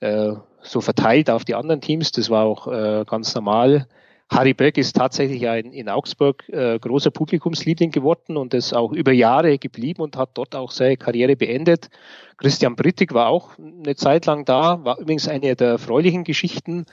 [0.00, 2.10] äh, so verteilt auf die anderen Teams.
[2.12, 3.86] Das war auch äh, ganz normal.
[4.30, 8.92] Harry Beck ist tatsächlich ja in, in Augsburg äh, großer Publikumsliebling geworden und ist auch
[8.92, 11.88] über Jahre geblieben und hat dort auch seine Karriere beendet.
[12.36, 16.86] Christian Brittig war auch eine Zeit lang da, war übrigens eine der erfreulichen Geschichten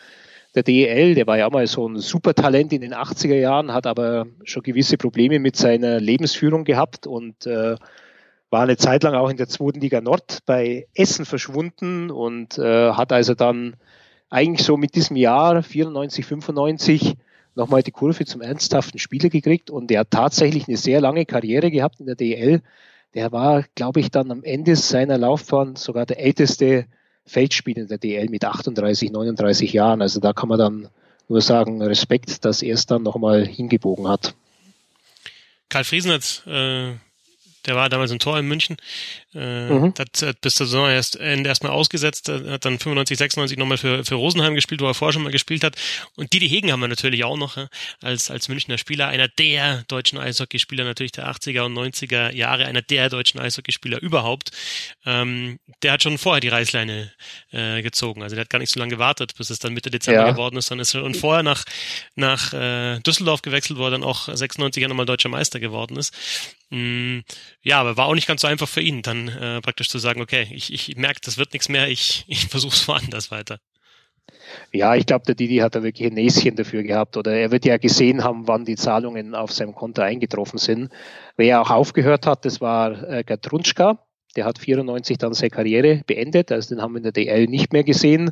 [0.55, 1.13] der DEL.
[1.13, 4.97] Der war ja mal so ein Supertalent in den 80er Jahren, hat aber schon gewisse
[4.97, 7.75] Probleme mit seiner Lebensführung gehabt und äh,
[8.49, 12.93] war eine Zeit lang auch in der zweiten Liga Nord bei Essen verschwunden und äh,
[12.93, 13.75] hat also dann
[14.29, 17.15] eigentlich so mit diesem Jahr 94, 95
[17.57, 21.69] nochmal die Kurve zum ernsthaften Spieler gekriegt und der hat tatsächlich eine sehr lange Karriere
[21.69, 22.61] gehabt in der DL.
[23.13, 26.85] Der war, glaube ich, dann am Ende seiner Laufbahn sogar der älteste
[27.25, 30.01] Feldspieler in der DL mit 38, 39 Jahren.
[30.01, 30.89] Also da kann man dann
[31.27, 34.33] nur sagen, Respekt, dass er es dann nochmal hingebogen hat.
[35.67, 36.93] Karl Friesen hat äh,
[37.67, 38.77] der war damals ein Tor in München.
[39.37, 39.93] Äh, mhm.
[39.99, 44.03] hat, hat bis zur Saison erst erstmal ausgesetzt, äh, hat dann 95, 96 nochmal für,
[44.03, 45.75] für Rosenheim gespielt, wo er vorher schon mal gespielt hat.
[46.15, 47.67] Und Didi Hegen haben wir natürlich auch noch äh,
[48.01, 52.81] als, als Münchner Spieler, einer der deutschen Eishockeyspieler natürlich der 80er und 90er Jahre, einer
[52.81, 54.49] der deutschen Eishockeyspieler überhaupt.
[55.05, 57.11] Ähm, der hat schon vorher die Reißleine
[57.51, 58.23] äh, gezogen.
[58.23, 60.31] Also der hat gar nicht so lange gewartet, bis es dann Mitte Dezember ja.
[60.31, 60.71] geworden ist.
[60.71, 61.63] Dann ist er und vorher nach,
[62.15, 66.11] nach äh, Düsseldorf gewechselt, wo er dann auch 96er nochmal deutscher Meister geworden ist.
[66.69, 67.19] Mm,
[67.61, 70.21] ja, aber war auch nicht ganz so einfach für ihn, dann äh, praktisch zu sagen,
[70.21, 73.59] okay, ich, ich merke, das wird nichts mehr, ich, ich versuche es woanders weiter.
[74.71, 77.65] Ja, ich glaube, der Didi hat da wirklich ein Näschen dafür gehabt oder er wird
[77.65, 80.91] ja gesehen haben, wann die Zahlungen auf seinem Konto eingetroffen sind.
[81.35, 83.99] Wer auch aufgehört hat, das war äh, Gerd Runschka.
[84.35, 87.73] Der hat 94 dann seine Karriere beendet, also den haben wir in der DL nicht
[87.73, 88.31] mehr gesehen.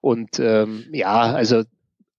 [0.00, 1.64] Und ähm, ja, also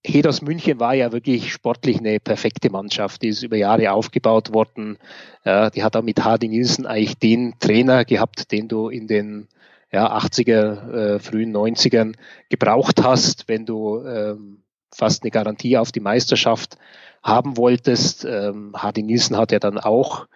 [0.08, 3.22] Heders München war ja wirklich sportlich eine perfekte Mannschaft.
[3.24, 4.98] Die ist über Jahre aufgebaut worden.
[5.44, 9.48] Ja, die hat auch mit Hardy Nielsen eigentlich den Trainer gehabt, den du in den
[9.91, 12.15] ja, 80er, äh, frühen 90ern
[12.50, 14.63] gebraucht hast, wenn du ähm,
[14.94, 16.78] fast eine Garantie auf die Meisterschaft
[17.24, 18.26] haben wolltest.
[18.26, 20.28] Ähm, Hardy Nielsen hat ja dann auch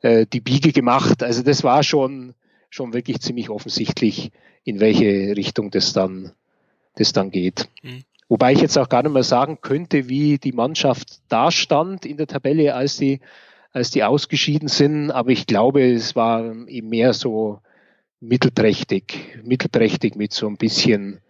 [0.00, 1.22] äh, die Biege gemacht.
[1.22, 2.34] Also das war schon,
[2.70, 4.32] schon wirklich ziemlich offensichtlich,
[4.64, 6.32] in welche Richtung das dann,
[6.96, 7.68] das dann geht.
[7.82, 8.02] Mhm.
[8.32, 12.16] Wobei ich jetzt auch gar nicht mehr sagen könnte, wie die Mannschaft da stand in
[12.16, 13.20] der Tabelle, als die,
[13.72, 15.10] als die ausgeschieden sind.
[15.10, 17.60] Aber ich glaube, es war eben mehr so
[18.20, 21.20] mittelprächtig, mittelprächtig mit so ein bisschen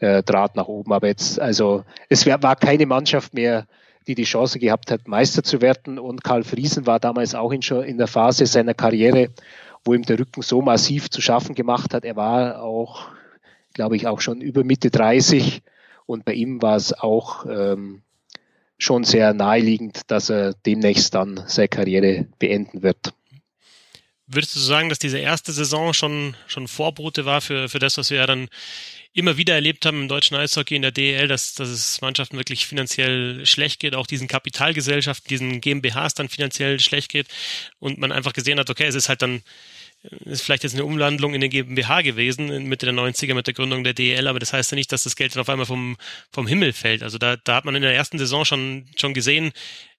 [0.00, 0.92] äh, Draht nach oben.
[0.92, 3.66] Aber jetzt, also es wär, war keine Mannschaft mehr,
[4.06, 5.98] die die Chance gehabt hat, Meister zu werden.
[5.98, 9.30] Und Karl Friesen war damals auch in, in der Phase seiner Karriere,
[9.82, 12.04] wo ihm der Rücken so massiv zu schaffen gemacht hat.
[12.04, 13.08] Er war auch,
[13.72, 15.62] glaube ich, auch schon über Mitte 30
[16.10, 18.02] und bei ihm war es auch ähm,
[18.78, 23.14] schon sehr naheliegend, dass er demnächst dann seine Karriere beenden wird.
[24.26, 28.10] Würdest du sagen, dass diese erste Saison schon, schon Vorbote war für, für das, was
[28.10, 28.48] wir ja dann
[29.12, 32.66] immer wieder erlebt haben im deutschen Eishockey in der DEL, dass, dass es Mannschaften wirklich
[32.66, 37.26] finanziell schlecht geht, auch diesen Kapitalgesellschaften, diesen GmbHs dann finanziell schlecht geht
[37.80, 39.42] und man einfach gesehen hat, okay, es ist halt dann
[40.02, 43.84] ist vielleicht jetzt eine Umlandlung in den GmbH gewesen, Mitte der 90er mit der Gründung
[43.84, 45.96] der DEL, aber das heißt ja nicht, dass das Geld dann auf einmal vom,
[46.32, 47.02] vom Himmel fällt.
[47.02, 49.52] Also da, da hat man in der ersten Saison schon, schon gesehen,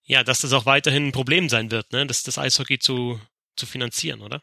[0.04, 3.20] ja, dass das auch weiterhin ein Problem sein wird, ne, das, das Eishockey zu,
[3.56, 4.42] zu finanzieren, oder?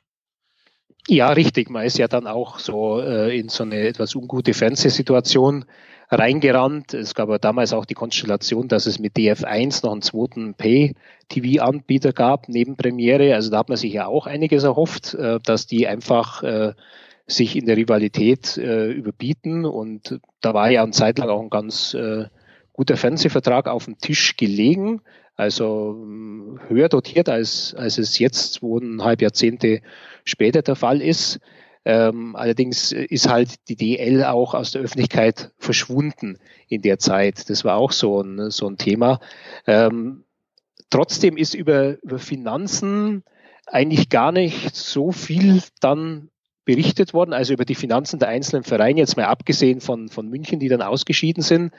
[1.08, 1.70] Ja, richtig.
[1.70, 5.64] Man ist ja dann auch so äh, in so eine etwas ungute Fernsehsituation
[6.10, 6.94] reingerannt.
[6.94, 12.12] Es gab aber damals auch die Konstellation, dass es mit DF1 noch einen zweiten Pay-TV-Anbieter
[12.12, 13.34] gab, neben Premiere.
[13.34, 16.72] Also da hat man sich ja auch einiges erhofft, äh, dass die einfach äh,
[17.26, 19.66] sich in der Rivalität äh, überbieten.
[19.66, 21.96] Und da war ja eine Zeit lang auch ein ganz
[22.72, 25.02] guter Fernsehvertrag auf dem Tisch gelegen.
[25.38, 29.82] Also ähm, höher dotiert, als, als es jetzt zweieinhalb Jahrzehnte
[30.24, 31.38] später der Fall ist.
[31.88, 36.36] Ähm, allerdings ist halt die DL auch aus der Öffentlichkeit verschwunden
[36.68, 37.48] in der Zeit.
[37.48, 39.20] Das war auch so ein, so ein Thema.
[39.66, 40.24] Ähm,
[40.90, 43.24] trotzdem ist über, über Finanzen
[43.66, 46.28] eigentlich gar nicht so viel dann
[46.66, 50.60] berichtet worden, also über die Finanzen der einzelnen Vereine, jetzt mal abgesehen von, von München,
[50.60, 51.72] die dann ausgeschieden sind,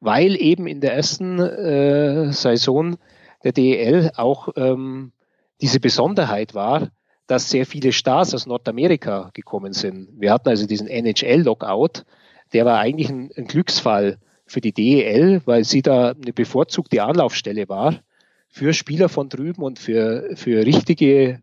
[0.00, 2.96] weil eben in der ersten äh, Saison
[3.44, 5.12] der DEL auch ähm,
[5.60, 6.90] diese Besonderheit war,
[7.26, 10.08] dass sehr viele Stars aus Nordamerika gekommen sind.
[10.18, 12.04] Wir hatten also diesen NHL-Lockout,
[12.52, 17.68] der war eigentlich ein, ein Glücksfall für die DEL, weil sie da eine bevorzugte Anlaufstelle
[17.68, 18.00] war
[18.52, 21.40] für Spieler von drüben und für, für richtige,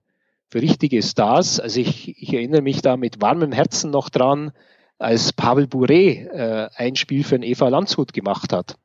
[0.48, 1.60] für richtige Stars.
[1.60, 4.52] Also ich, ich erinnere mich da mit warmem Herzen noch dran,
[5.00, 8.76] als Pavel Bure äh, ein Spiel für den Eva Landshut gemacht hat.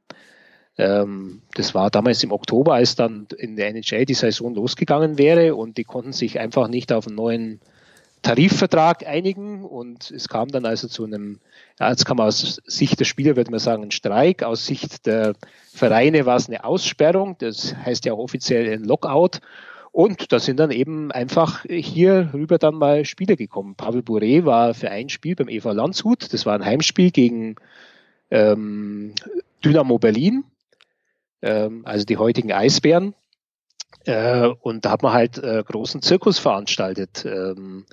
[0.77, 5.55] Ähm, das war damals im Oktober, als dann in der NHL die Saison losgegangen wäre
[5.55, 7.61] und die konnten sich einfach nicht auf einen neuen
[8.23, 9.65] Tarifvertrag einigen.
[9.65, 11.39] Und es kam dann also zu einem,
[11.79, 15.07] ja, jetzt kann man aus Sicht der Spieler, würde man sagen, ein Streik, aus Sicht
[15.07, 15.35] der
[15.73, 19.41] Vereine war es eine Aussperrung, das heißt ja auch offiziell ein Lockout.
[19.93, 23.77] Und da sind dann eben einfach hier rüber dann mal Spieler gekommen.
[23.77, 27.55] Pavel Bure war für ein Spiel beim EV Landshut, das war ein Heimspiel gegen
[28.33, 29.15] ähm,
[29.65, 30.43] Dynamo Berlin,
[31.45, 33.15] ähm, also die heutigen Eisbären.
[34.07, 37.25] Äh, und da hat man halt äh, großen Zirkus veranstaltet.
[37.25, 37.87] Ähm,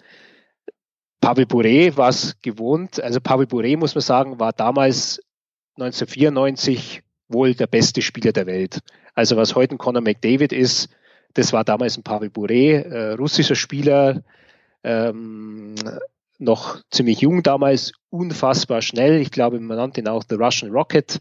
[1.20, 5.22] Pavel Bure war es gewohnt, also Pavel Bure, muss man sagen, war damals
[5.76, 8.80] 1994 wohl der beste Spieler der Welt.
[9.14, 10.90] Also was heute ein Conor McDavid ist,
[11.36, 14.24] das war damals ein Pavel Bure, äh, russischer Spieler,
[14.84, 15.76] ähm,
[16.40, 19.22] noch ziemlich jung damals, unfassbar schnell.
[19.22, 21.20] Ich glaube, man nannte ihn auch The Russian Rocket.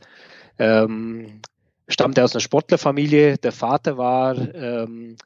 [0.59, 1.43] Ähm,
[1.91, 3.39] stammte aus einer Sportlerfamilie.
[3.39, 5.17] Der Vater war ähm,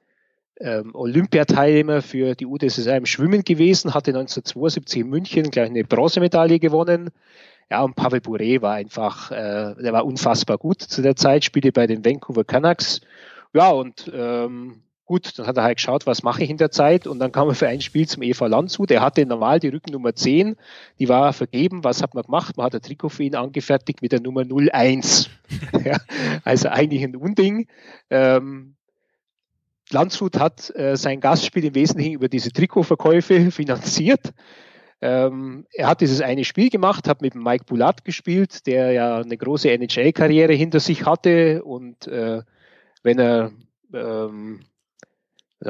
[0.61, 6.59] ähm, Olympiateilnehmer für die UdSSR im Schwimmen gewesen, hatte 1972 in München gleich eine Bronzemedaille
[6.59, 7.11] gewonnen.
[7.70, 11.72] Ja, und Pavel Bure war einfach, äh, der war unfassbar gut zu der Zeit, spielte
[11.72, 13.00] bei den Vancouver Canucks.
[13.53, 17.06] Ja, und ähm, gut, dann hat er halt geschaut, was mache ich in der Zeit
[17.06, 18.90] und dann kam er für ein Spiel zum EV Landshut.
[18.90, 20.56] Er hatte normal die Rückennummer 10,
[20.98, 21.84] die war vergeben.
[21.84, 22.56] Was hat man gemacht?
[22.56, 25.30] Man hat ein Trikot für ihn angefertigt mit der Nummer 01.
[25.84, 25.98] ja,
[26.44, 27.68] also eigentlich ein Unding.
[28.10, 28.76] Ähm,
[29.90, 34.32] Landshut hat äh, sein Gastspiel im Wesentlichen über diese Trikotverkäufe finanziert.
[35.02, 39.36] Ähm, er hat dieses eine Spiel gemacht, hat mit Mike Bulat gespielt, der ja eine
[39.36, 42.42] große NHL-Karriere hinter sich hatte und äh,
[43.02, 43.52] wenn er
[43.92, 44.60] ähm,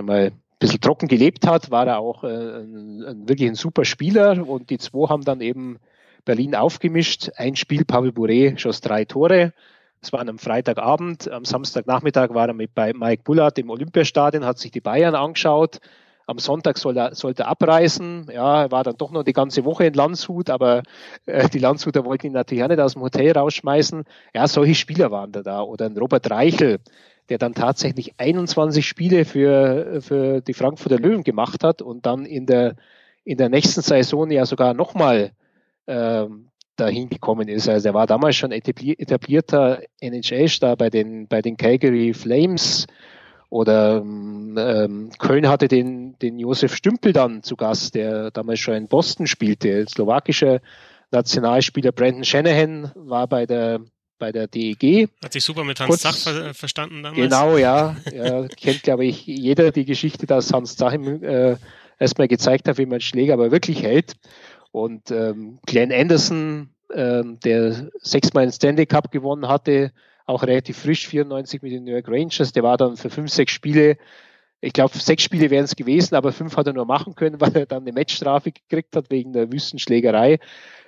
[0.02, 3.84] mal ein bisschen trocken gelebt hat, war er auch äh, ein, ein, wirklich ein super
[3.84, 5.78] Spieler und die zwei haben dann eben
[6.24, 7.30] Berlin aufgemischt.
[7.36, 9.52] Ein Spiel, Pavel Bure schoss drei Tore.
[10.00, 14.58] Es war am Freitagabend, am Samstagnachmittag war er mit bei Mike Bullard im Olympiastadion, hat
[14.58, 15.80] sich die Bayern angeschaut.
[16.26, 18.26] Am Sonntag soll er, sollte er abreisen.
[18.32, 20.82] Ja, er war dann doch noch die ganze Woche in Landshut, aber
[21.26, 24.04] äh, die Landshuter wollten ihn natürlich auch nicht aus dem Hotel rausschmeißen.
[24.34, 25.62] Ja, solche Spieler waren da da.
[25.62, 26.78] Oder ein Robert Reichel,
[27.28, 32.46] der dann tatsächlich 21 Spiele für, für die Frankfurter Löwen gemacht hat und dann in
[32.46, 32.76] der,
[33.24, 35.32] in der nächsten Saison ja sogar nochmal
[35.86, 37.68] ähm, dahin gekommen ist.
[37.68, 42.86] Also er war damals schon etablierter NHL-Star bei den, bei den Calgary Flames
[43.54, 48.88] oder ähm, Köln hatte den, den Josef Stümpel dann zu Gast, der damals schon in
[48.88, 49.86] Boston spielte.
[49.88, 50.60] Slowakischer
[51.12, 53.80] Nationalspieler Brandon Shanahan war bei der
[54.18, 55.08] bei der DEG.
[55.22, 57.22] Hat sich super mit Hans Kurz, Zach ver verstanden damals.
[57.22, 57.94] Genau, ja.
[58.12, 61.54] ja kennt, glaube ich, jeder die Geschichte, dass Hans Zach ihm äh,
[62.00, 64.14] erstmal gezeigt hat, wie man Schläger aber wirklich hält.
[64.72, 69.92] Und ähm, Glenn Anderson, ähm, der sechsmal den Stanley Cup gewonnen hatte,
[70.26, 73.52] auch relativ frisch, 94 mit den New York Rangers, der war dann für fünf, sechs
[73.52, 73.96] Spiele
[74.60, 77.54] ich glaube, sechs Spiele wären es gewesen, aber fünf hat er nur machen können, weil
[77.54, 80.38] er dann eine Matchstrafe gekriegt hat wegen der Wüstenschlägerei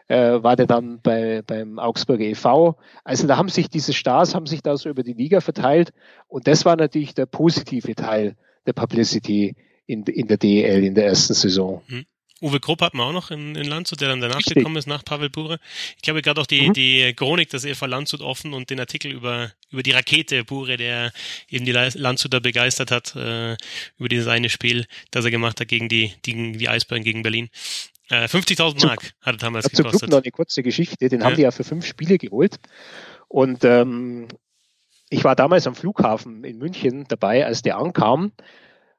[0.08, 2.76] äh, war der dann bei, beim Augsburger e.V.
[3.04, 5.92] Also da haben sich diese Stars, haben sich da so über die Liga verteilt
[6.28, 11.06] und das war natürlich der positive Teil der Publicity in, in der DEL in der
[11.06, 11.82] ersten Saison.
[11.86, 12.04] Hm.
[12.42, 14.56] Uwe Krupp hat man auch noch in, in Landshut, der dann danach Richtig.
[14.56, 15.58] gekommen ist, nach Pavel Bure.
[16.02, 16.72] Ich habe gerade auch die, mhm.
[16.74, 21.12] die Chronik des EV Landshut offen und den Artikel über, über die Rakete Bure, der
[21.48, 23.56] eben die Landshuter begeistert hat, äh,
[23.98, 27.48] über dieses eine Spiel, das er gemacht hat gegen die, die, die Eisbären gegen Berlin.
[28.10, 29.92] Äh, 50.000 Mark hat er damals gekostet.
[29.92, 31.26] Zum Club noch eine kurze Geschichte, den ja.
[31.26, 32.56] haben die ja für fünf Spiele geholt.
[33.28, 34.28] Und ähm,
[35.08, 38.32] ich war damals am Flughafen in München dabei, als der ankam.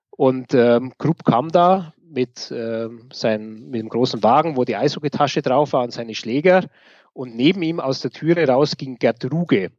[0.10, 5.42] Und ähm, Krupp kam da mit, ähm, sein, mit dem großen Wagen, wo die Eishockeytasche
[5.42, 6.66] drauf war und seine Schläger.
[7.14, 9.72] Und neben ihm aus der Türe raus ging Gerd Ruge.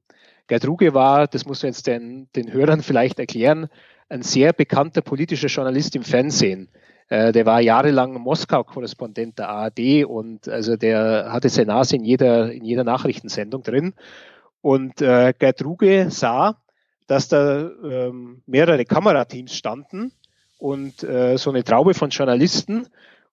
[0.49, 3.69] Gerd Ruge war, das muss man jetzt den, den Hörern vielleicht erklären,
[4.09, 6.69] ein sehr bekannter politischer Journalist im Fernsehen.
[7.09, 12.53] Äh, der war jahrelang Moskau-Korrespondent der ARD und also der hatte seine Nase in jeder,
[12.53, 13.95] in jeder Nachrichtensendung drin.
[14.61, 16.57] Und äh, Gerd Ruge sah,
[17.07, 20.13] dass da ähm, mehrere Kamerateams standen
[20.59, 22.87] und äh, so eine Traube von Journalisten.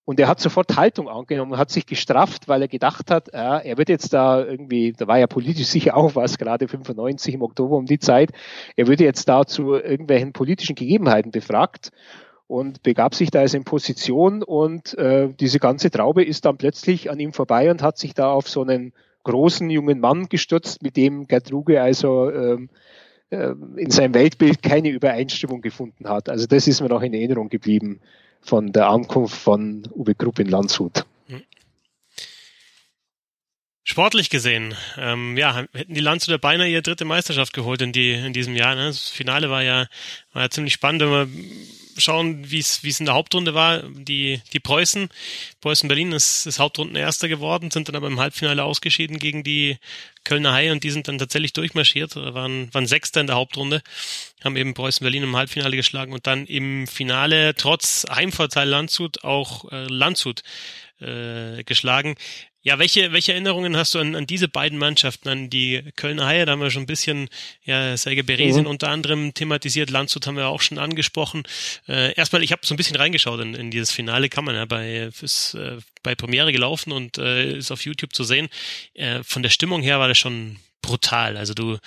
[0.05, 3.77] Und er hat sofort Haltung angenommen, hat sich gestrafft, weil er gedacht hat, äh, er
[3.79, 7.75] wird jetzt da irgendwie, da war ja politisch sicher auch was, gerade 95 im Oktober
[7.75, 8.29] um die Zeit,
[8.75, 11.91] er würde jetzt da zu irgendwelchen politischen Gegebenheiten befragt
[12.45, 17.09] und begab sich da also in Position und äh, diese ganze Traube ist dann plötzlich
[17.09, 20.97] an ihm vorbei und hat sich da auf so einen großen jungen Mann gestürzt, mit
[20.97, 22.77] dem Gertruge also ähm, äh,
[23.77, 26.29] in seinem Weltbild keine Übereinstimmung gefunden hat.
[26.29, 27.99] Also das ist mir noch in Erinnerung geblieben
[28.41, 31.05] von der Ankunft von Uwe Krupp in Landshut.
[31.27, 31.43] Hm.
[33.83, 38.33] Sportlich gesehen, ähm, ja, hätten die Landshuter beinahe ihre dritte Meisterschaft geholt in, die, in
[38.33, 38.75] diesem Jahr.
[38.75, 38.88] Ne?
[38.88, 39.88] Das Finale war ja,
[40.33, 41.45] war ja ziemlich spannend, wenn man
[41.97, 43.83] schauen, wie es in der Hauptrunde war.
[43.83, 45.09] Die die Preußen,
[45.61, 49.77] Preußen Berlin ist, ist Hauptrundenerster geworden, sind dann aber im Halbfinale ausgeschieden gegen die
[50.23, 53.81] Kölner Haie und die sind dann tatsächlich durchmarschiert, waren waren Sechster in der Hauptrunde,
[54.43, 59.71] haben eben Preußen Berlin im Halbfinale geschlagen und dann im Finale trotz Heimvorteil Landshut auch
[59.71, 60.41] äh, Landshut
[60.99, 62.15] äh, geschlagen.
[62.66, 66.45] Ja, welche, welche Erinnerungen hast du an, an diese beiden Mannschaften, an die Kölner Haie?
[66.45, 67.30] Da haben wir schon ein bisschen,
[67.63, 68.70] ja, Serge Beresin mhm.
[68.72, 71.43] unter anderem thematisiert, Landshut haben wir auch schon angesprochen.
[71.88, 74.66] Äh, erstmal, ich habe so ein bisschen reingeschaut in, in dieses Finale, kann man ja
[74.66, 78.49] bei, ist, äh, bei Premiere gelaufen und äh, ist auf YouTube zu sehen.
[78.95, 81.38] Äh, von der Stimmung her war das schon brutal.
[81.38, 81.77] Also du,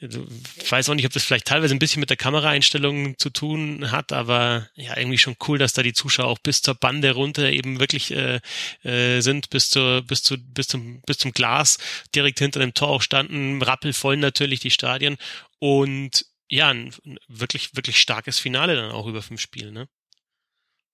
[0.00, 0.26] du
[0.68, 4.12] weiß auch nicht, ob das vielleicht teilweise ein bisschen mit der Kameraeinstellung zu tun hat,
[4.12, 7.80] aber ja, irgendwie schon cool, dass da die Zuschauer auch bis zur Bande runter eben
[7.80, 8.40] wirklich äh,
[8.82, 11.78] äh, sind, bis zur, bis zu, bis zum, bis zum Glas
[12.14, 15.16] direkt hinter dem Tor auch standen, rappelvoll natürlich die Stadien
[15.58, 16.92] und ja, ein
[17.28, 19.88] wirklich, wirklich starkes Finale dann auch über fünf Spiele, ne?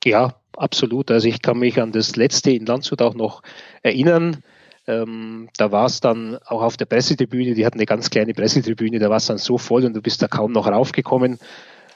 [0.04, 1.10] Ja, absolut.
[1.10, 3.42] Also ich kann mich an das letzte in Landshut auch noch
[3.82, 4.44] erinnern.
[4.88, 8.98] Ähm, da war es dann auch auf der Pressetribüne, die hatten eine ganz kleine Pressetribüne,
[8.98, 11.38] da war es dann so voll und du bist da kaum noch raufgekommen,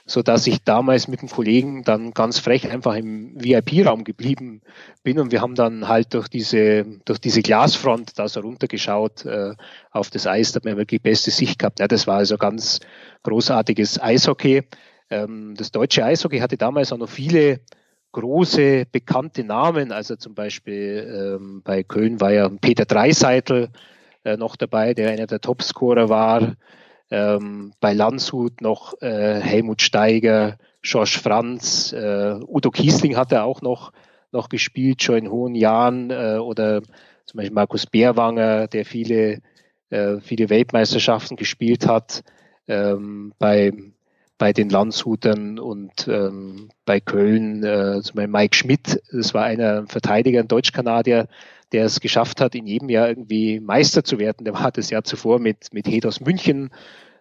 [0.05, 4.61] so dass ich damals mit dem Kollegen dann ganz frech einfach im VIP-Raum geblieben
[5.01, 9.55] bin und wir haben dann halt durch diese durch diese Glasfront da so runtergeschaut äh,
[9.89, 11.79] auf das Eis, da hat man wirklich beste Sicht gehabt.
[11.79, 12.79] Ja, das war also ganz
[13.23, 14.61] großartiges Eishockey.
[15.09, 17.61] Ähm, das deutsche Eishockey hatte damals auch noch viele
[18.13, 23.69] große bekannte Namen, also zum Beispiel ähm, bei Köln war ja Peter Dreiseitel
[24.23, 26.55] äh, noch dabei, der einer der Topscorer war.
[27.11, 33.61] Ähm, bei Landshut noch äh, Helmut Steiger, Schorsch Franz, äh, Udo Kiesling hat er auch
[33.61, 33.91] noch,
[34.31, 36.81] noch gespielt, schon in hohen Jahren, äh, oder
[37.25, 39.41] zum Beispiel Markus Bärwanger, der viele,
[39.89, 42.23] äh, viele Weltmeisterschaften gespielt hat.
[42.67, 43.73] Ähm, bei
[44.37, 49.85] bei den Landshutern und ähm, bei Köln, äh, zum Beispiel Mike Schmidt, das war einer
[49.87, 51.27] Verteidiger, ein Deutsch-Kanadier,
[51.71, 54.45] der es geschafft hat, in jedem Jahr irgendwie Meister zu werden.
[54.45, 56.71] Der war das Jahr zuvor mit, mit Hedos München,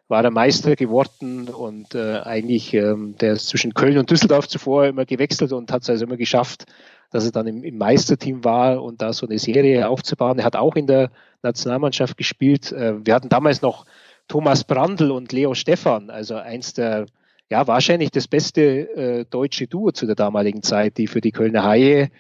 [0.09, 4.87] war er Meister geworden und äh, eigentlich, ähm, der ist zwischen Köln und Düsseldorf zuvor
[4.87, 6.67] immer gewechselt und hat es also immer geschafft,
[7.11, 10.39] dass er dann im, im Meisterteam war und da so eine Serie aufzubauen.
[10.39, 11.11] Er hat auch in der
[11.43, 12.73] Nationalmannschaft gespielt.
[12.73, 13.87] Äh, wir hatten damals noch
[14.29, 17.07] Thomas Brandl und Leo Stephan, also eins der,
[17.51, 21.65] ja, wahrscheinlich das beste äh, deutsche Duo zu der damaligen Zeit, die für die Kölner
[21.65, 22.11] Haie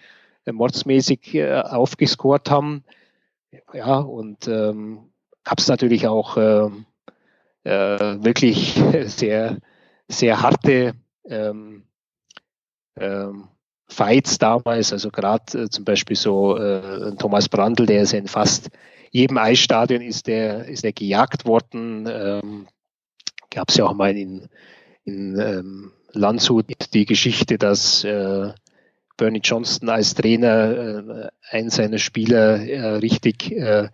[0.44, 2.84] äh, mordsmäßig äh, aufgescored haben.
[3.72, 5.10] Ja, und ähm,
[5.44, 6.68] gab es natürlich auch äh,
[7.64, 9.58] äh, wirklich sehr,
[10.08, 10.94] sehr harte
[11.24, 11.84] ähm,
[12.96, 13.48] ähm,
[13.88, 18.70] Fights damals, also gerade äh, zum Beispiel so äh, Thomas Brandl, der ist in fast
[19.12, 22.08] jedem Eisstadion ist der, ist der gejagt worden.
[22.10, 22.66] Ähm,
[23.50, 24.48] Gab es ja auch mal in,
[25.04, 28.52] in ähm, Landshut die Geschichte, dass äh,
[29.18, 33.88] Bernie Johnston als Trainer äh, einen seiner Spieler äh, richtig äh,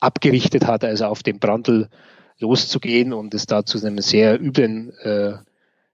[0.00, 1.88] abgerichtet hat, also auf den Brandl
[2.40, 5.34] loszugehen und es da zu einem sehr üblen äh,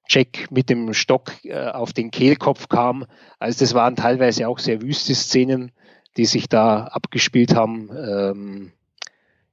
[0.08, 3.04] Check mit dem Stock äh, auf den Kehlkopf kam.
[3.38, 5.72] Also das waren teilweise auch sehr wüste Szenen
[6.16, 7.90] die sich da abgespielt haben.
[7.96, 8.72] Ähm,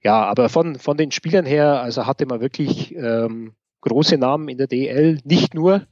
[0.04, 4.58] ja, aber von, von den Spielern her, also hatte man wirklich ähm, große Namen in
[4.58, 5.88] der DL, nicht nur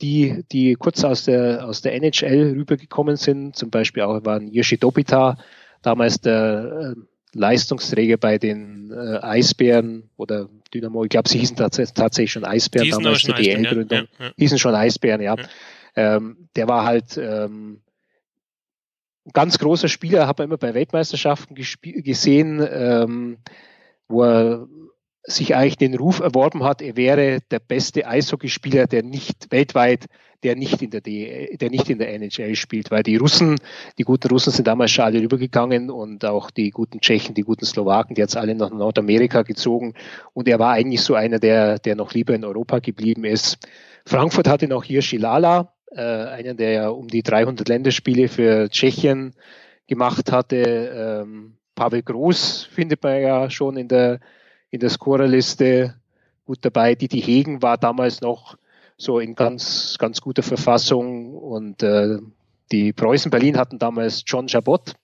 [0.00, 4.78] die, die kurz aus der, aus der NHL rübergekommen sind, zum Beispiel auch waren Yoshi
[4.78, 5.38] Dobita,
[5.82, 7.00] damals der äh,
[7.34, 12.90] Leistungsträger bei den äh, Eisbären oder Dynamo, ich glaube, sie hießen tats tatsächlich schon Eisbären,
[12.90, 14.32] damals die DL-Gründung, ja, ja.
[14.36, 15.36] hießen schon Eisbären, ja.
[15.36, 15.44] ja.
[15.96, 17.80] Ähm, der war halt ähm,
[19.32, 23.38] ganz großer Spieler, habe immer bei Weltmeisterschaften gesehen, ähm,
[24.08, 24.68] wo er
[25.24, 30.06] sich eigentlich den Ruf erworben hat, er wäre der beste Eishockeyspieler, der nicht weltweit,
[30.42, 33.56] der nicht in der, D, der nicht in der NHL spielt, weil die Russen,
[33.98, 37.66] die guten Russen sind damals schon alle rübergegangen und auch die guten Tschechen, die guten
[37.66, 39.94] Slowaken, die jetzt alle nach Nordamerika gezogen
[40.32, 43.58] und er war eigentlich so einer, der, der noch lieber in Europa geblieben ist.
[44.06, 49.34] Frankfurt hatte noch hier Shilala, äh, einen, der ja um die 300 Länderspiele für Tschechien
[49.86, 51.24] gemacht hatte.
[51.24, 54.20] Ähm, Pavel Groß findet man ja schon in der,
[54.70, 55.94] in der Scorerliste
[56.44, 56.94] gut dabei.
[56.94, 58.56] Didi Hegen war damals noch
[58.96, 62.18] so in ganz, ganz guter Verfassung und äh,
[62.72, 64.94] die Preußen Berlin hatten damals John Jabot,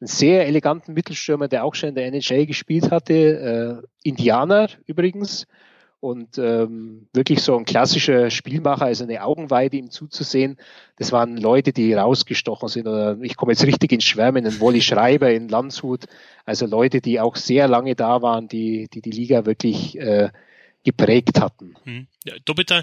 [0.00, 5.46] einen sehr eleganten Mittelstürmer, der auch schon in der NHL gespielt hatte, äh, Indianer übrigens,
[6.00, 10.56] und ähm, wirklich so ein klassischer Spielmacher, also eine Augenweide ihm zuzusehen.
[10.96, 12.88] Das waren Leute, die rausgestochen sind.
[12.88, 16.06] Oder ich komme jetzt richtig ins Schwärmen, ein Wolli Schreiber in Landshut.
[16.46, 20.30] Also Leute, die auch sehr lange da waren, die die, die Liga wirklich äh,
[20.84, 21.74] geprägt hatten.
[21.84, 22.06] Hm.
[22.24, 22.82] Ja, Dobita,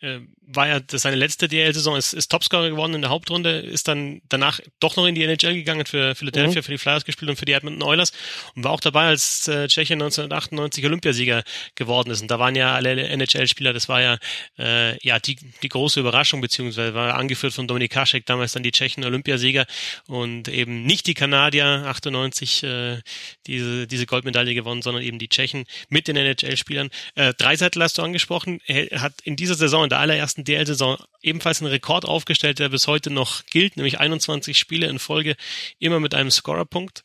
[0.00, 3.88] äh, war ja das seine letzte DL-Saison, ist, ist Topscorer geworden in der Hauptrunde, ist
[3.88, 6.64] dann danach doch noch in die NHL gegangen, für Philadelphia, mhm.
[6.64, 8.12] für die Flyers gespielt und für die Edmonton Oilers
[8.54, 11.42] und war auch dabei, als äh, Tschechien 1998 Olympiasieger
[11.74, 12.22] geworden ist.
[12.22, 14.18] Und da waren ja alle NHL-Spieler, das war ja
[14.58, 18.72] äh, ja die, die große Überraschung, beziehungsweise war angeführt von Dominik Kaschek, damals dann die
[18.72, 19.66] Tschechen Olympiasieger
[20.06, 22.98] und eben nicht die Kanadier 98 äh,
[23.46, 26.90] diese, diese Goldmedaille gewonnen, sondern eben die Tschechen mit den NHL-Spielern.
[27.14, 31.62] Äh, Dreiseitel hast du angesprochen, er hat in dieser Saison in der allerersten DL-Saison ebenfalls
[31.62, 35.34] einen Rekord aufgestellt, der bis heute noch gilt, nämlich 21 Spiele in Folge,
[35.78, 37.02] immer mit einem Scorerpunkt.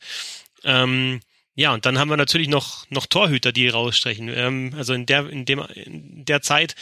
[0.64, 1.20] Ähm,
[1.54, 4.28] ja, und dann haben wir natürlich noch, noch Torhüter, die rausstechen.
[4.28, 6.74] Ähm, also in der, in dem, in der Zeit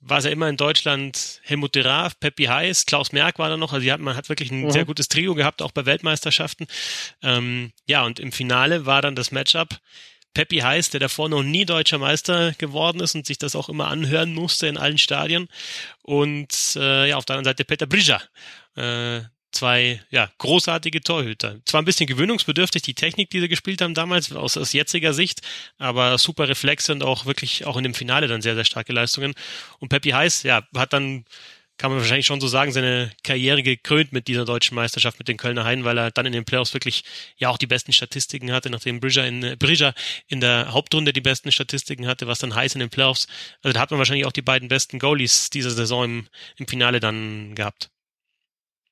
[0.00, 3.56] war es ja immer in Deutschland Helmut de Raaf, Peppi Heiß, Klaus Merck war da
[3.56, 3.72] noch.
[3.72, 4.70] Also hat, man hat wirklich ein mhm.
[4.70, 6.66] sehr gutes Trio gehabt, auch bei Weltmeisterschaften.
[7.22, 9.80] Ähm, ja, und im Finale war dann das Matchup
[10.34, 13.88] Peppi heißt, der davor noch nie deutscher Meister geworden ist und sich das auch immer
[13.88, 15.48] anhören musste in allen Stadien.
[16.02, 18.20] Und äh, ja, auf der anderen Seite Peter Brija.
[18.76, 21.56] Äh, zwei ja, großartige Torhüter.
[21.64, 25.40] Zwar ein bisschen gewöhnungsbedürftig, die Technik, die sie gespielt haben damals, aus, aus jetziger Sicht,
[25.78, 29.34] aber super Reflexe und auch wirklich auch in dem Finale dann sehr, sehr starke Leistungen.
[29.78, 31.24] Und Peppi Heiß, ja, hat dann
[31.78, 35.36] kann man wahrscheinlich schon so sagen, seine Karriere gekrönt mit dieser deutschen Meisterschaft mit den
[35.36, 37.04] Kölner Heiden, weil er dann in den Playoffs wirklich
[37.36, 39.94] ja auch die besten Statistiken hatte, nachdem Bridger in, äh, Bridger
[40.26, 43.28] in der Hauptrunde die besten Statistiken hatte, was dann heißt in den Playoffs.
[43.62, 47.00] Also da hat man wahrscheinlich auch die beiden besten Goalies dieser Saison im, im Finale
[47.00, 47.90] dann gehabt.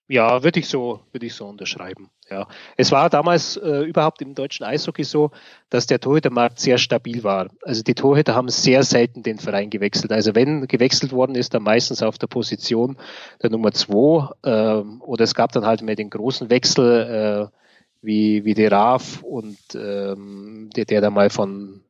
[0.09, 2.11] Ja, würde ich so, würde ich so unterschreiben.
[2.31, 2.47] Ja,
[2.77, 5.33] es war damals äh, überhaupt im deutschen Eishockey so,
[5.69, 7.49] dass der Torhütermarkt sehr stabil war.
[7.63, 10.13] Also die Torhüter haben sehr selten den Verein gewechselt.
[10.13, 12.97] Also wenn gewechselt worden ist, dann meistens auf der Position
[13.43, 17.57] der Nummer zwei äh, oder es gab dann halt mehr den großen Wechsel äh,
[18.03, 21.83] wie wie der Raf und ähm, der, der da mal von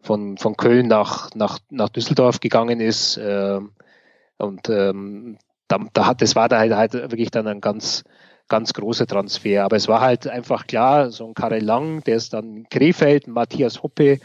[0.00, 3.18] von von Köln nach nach nach Düsseldorf gegangen ist.
[3.18, 3.60] Äh,
[4.38, 5.38] und ähm,
[5.68, 8.04] da, da hat, das war da halt, halt wirklich dann ein ganz,
[8.48, 9.64] ganz großer Transfer.
[9.64, 13.28] Aber es war halt einfach klar, so ein Karel Lang, der ist dann in Krefeld,
[13.28, 14.18] Matthias Hoppe,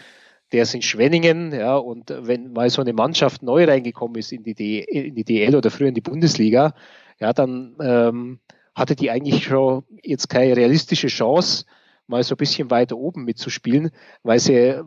[0.51, 4.43] der ist in Schwenningen, ja, und wenn mal so eine Mannschaft neu reingekommen ist in
[4.43, 6.73] die, D, in die DL oder früher in die Bundesliga,
[7.19, 8.39] ja, dann ähm,
[8.75, 11.65] hatte die eigentlich schon jetzt keine realistische Chance,
[12.07, 13.89] mal so ein bisschen weiter oben mitzuspielen,
[14.21, 14.79] weil sie,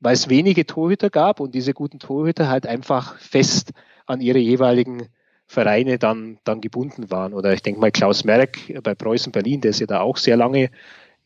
[0.00, 3.72] weil es wenige Torhüter gab und diese guten Torhüter halt einfach fest
[4.06, 5.08] an ihre jeweiligen
[5.46, 7.32] Vereine dann, dann gebunden waren.
[7.32, 10.36] Oder ich denke mal Klaus Merck bei Preußen Berlin, der ist ja da auch sehr
[10.36, 10.70] lange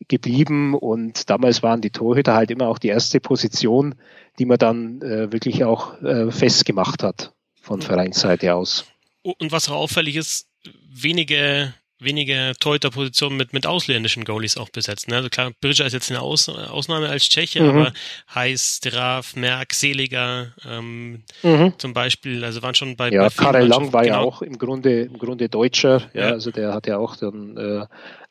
[0.07, 3.95] geblieben und damals waren die Torhüter halt immer auch die erste Position,
[4.39, 8.85] die man dann äh, wirklich auch äh, festgemacht hat von Vereinsseite aus.
[9.21, 10.47] Und was auch auffällig ist,
[10.89, 15.07] wenige wenige Torhüterpositionen mit, mit ausländischen Goalies auch besetzt.
[15.07, 15.15] Ne?
[15.15, 17.69] Also klar, Bridger ist jetzt eine Aus, Ausnahme als Tscheche, mhm.
[17.69, 17.93] aber
[18.33, 21.73] Heiß, Draf, Merck, Seliger ähm, mhm.
[21.77, 24.15] zum Beispiel, also waren schon bei Ja, bei Karel Lang war genau.
[24.15, 26.31] ja auch im Grunde im Grunde Deutscher, ja, ja.
[26.31, 27.85] also der hat ja auch dann äh,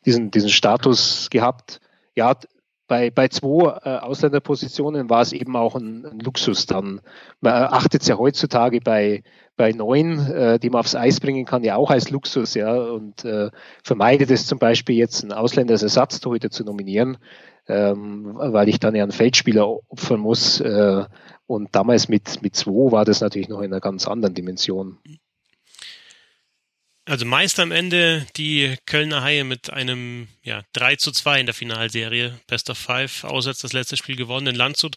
[0.04, 1.80] diesen, diesen Status gehabt.
[2.16, 2.36] Ja,
[2.90, 7.00] bei, bei zwei äh, Ausländerpositionen war es eben auch ein, ein Luxus dann.
[7.40, 9.22] Man achtet ja heutzutage bei,
[9.60, 13.26] bei neuen, äh, die man aufs Eis bringen kann, ja auch als Luxus, ja, und
[13.26, 13.50] äh,
[13.84, 17.18] vermeidet es zum Beispiel jetzt einen Ausländer als Ersatztorhüter zu nominieren,
[17.68, 20.60] ähm, weil ich dann ja einen Feldspieler opfern muss.
[20.60, 21.04] Äh,
[21.46, 24.96] und damals mit, mit zwei war das natürlich noch in einer ganz anderen Dimension.
[27.04, 31.54] Also meist am Ende die Kölner Haie mit einem ja, 3 zu 2 in der
[31.54, 34.96] Finalserie, Best of Five, auswärts das letzte Spiel gewonnen in Landshut.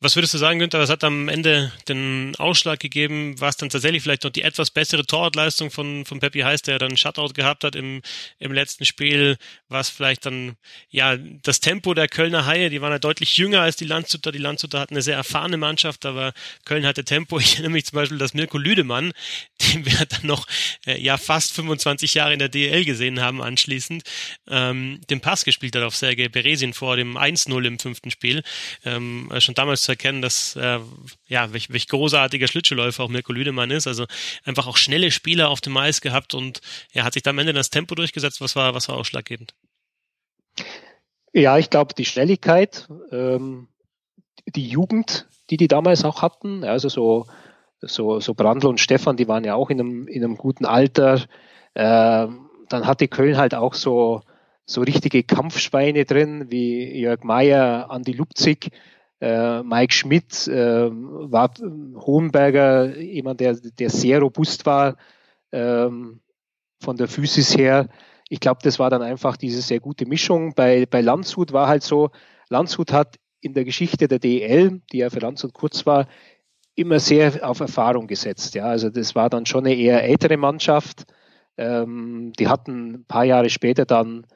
[0.00, 0.78] Was würdest du sagen, Günther?
[0.78, 3.40] Was hat am Ende den Ausschlag gegeben?
[3.40, 6.78] War es dann tatsächlich vielleicht noch die etwas bessere Torwartleistung von, von Peppi Heiß, der
[6.78, 8.02] dann Shutout gehabt hat im,
[8.38, 9.36] im letzten Spiel?
[9.68, 10.54] War es vielleicht dann,
[10.88, 12.70] ja, das Tempo der Kölner Haie?
[12.70, 14.30] Die waren ja deutlich jünger als die Landshuter.
[14.30, 16.32] Die Landshuter hatten eine sehr erfahrene Mannschaft, aber
[16.64, 17.40] Köln hatte Tempo.
[17.48, 19.12] Ich erinnere mich zum Beispiel, dass Mirko Lüdemann,
[19.62, 20.46] den wir dann noch,
[20.86, 24.04] äh, ja, fast 25 Jahre in der DL gesehen haben anschließend,
[24.48, 28.44] ähm, den Pass gespielt hat auf Sergei Beresin vor dem 1-0 im fünften Spiel.
[28.84, 30.80] Ähm, schon damals zu erkennen, dass äh,
[31.26, 33.86] ja, welch, welch großartiger Schlittschuhläufer auch Mirko Lüdemann ist.
[33.86, 34.04] Also
[34.44, 36.60] einfach auch schnelle Spieler auf dem Eis gehabt und
[36.92, 38.42] er ja, hat sich da am Ende das Tempo durchgesetzt.
[38.42, 39.54] Was war, was war ausschlaggebend?
[41.32, 43.68] Ja, ich glaube, die Schnelligkeit, ähm,
[44.46, 47.26] die Jugend, die die damals auch hatten, also so,
[47.80, 51.24] so, so Brandl und Stefan, die waren ja auch in einem, in einem guten Alter.
[51.74, 54.22] Ähm, dann hatte Köln halt auch so,
[54.66, 58.70] so richtige Kampfschweine drin, wie Jörg Meyer, Andi Lupzig,
[59.20, 64.96] äh, Mike Schmidt äh, war Hohenberger, jemand, der, der sehr robust war
[65.52, 66.20] ähm,
[66.80, 67.88] von der Physis her.
[68.28, 70.54] Ich glaube, das war dann einfach diese sehr gute Mischung.
[70.54, 72.10] Bei, bei Landshut war halt so,
[72.48, 76.06] Landshut hat in der Geschichte der DL, die ja für Landshut kurz war,
[76.74, 78.54] immer sehr auf Erfahrung gesetzt.
[78.54, 81.04] Ja, also das war dann schon eine eher ältere Mannschaft.
[81.56, 84.26] Ähm, die hatten ein paar Jahre später dann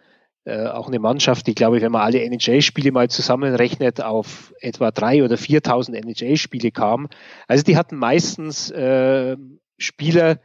[0.44, 4.90] äh, auch eine Mannschaft, die, glaube ich, wenn man alle NHL-Spiele mal zusammenrechnet, auf etwa
[4.90, 7.08] drei oder 4.000 NHL-Spiele kam.
[7.46, 9.36] Also die hatten meistens äh,
[9.78, 10.40] Spieler,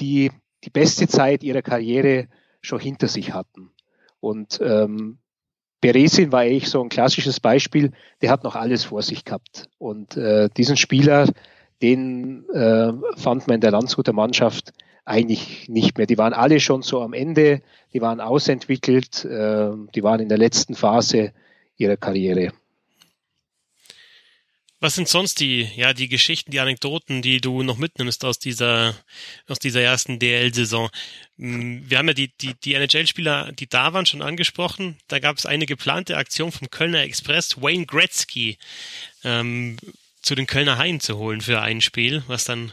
[0.00, 0.30] die
[0.64, 2.28] die beste Zeit ihrer Karriere
[2.60, 3.70] schon hinter sich hatten.
[4.20, 5.18] Und ähm,
[5.80, 7.92] Beresin war eigentlich so ein klassisches Beispiel,
[8.22, 9.68] der hat noch alles vor sich gehabt.
[9.78, 11.28] Und äh, diesen Spieler,
[11.82, 14.72] den äh, fand man in der Landshuter Mannschaft
[15.06, 16.06] eigentlich nicht mehr.
[16.06, 17.62] Die waren alle schon so am Ende,
[17.94, 21.32] die waren ausentwickelt, äh, die waren in der letzten Phase
[21.76, 22.52] ihrer Karriere.
[24.78, 28.94] Was sind sonst die, ja, die Geschichten, die Anekdoten, die du noch mitnimmst aus dieser,
[29.48, 30.90] aus dieser ersten DL-Saison?
[31.38, 34.98] Hm, wir haben ja die, die, die NHL-Spieler, die da waren, schon angesprochen.
[35.08, 38.58] Da gab es eine geplante Aktion vom Kölner Express, Wayne Gretzky
[39.24, 39.78] ähm,
[40.20, 42.72] zu den Kölner Haien zu holen für ein Spiel, was dann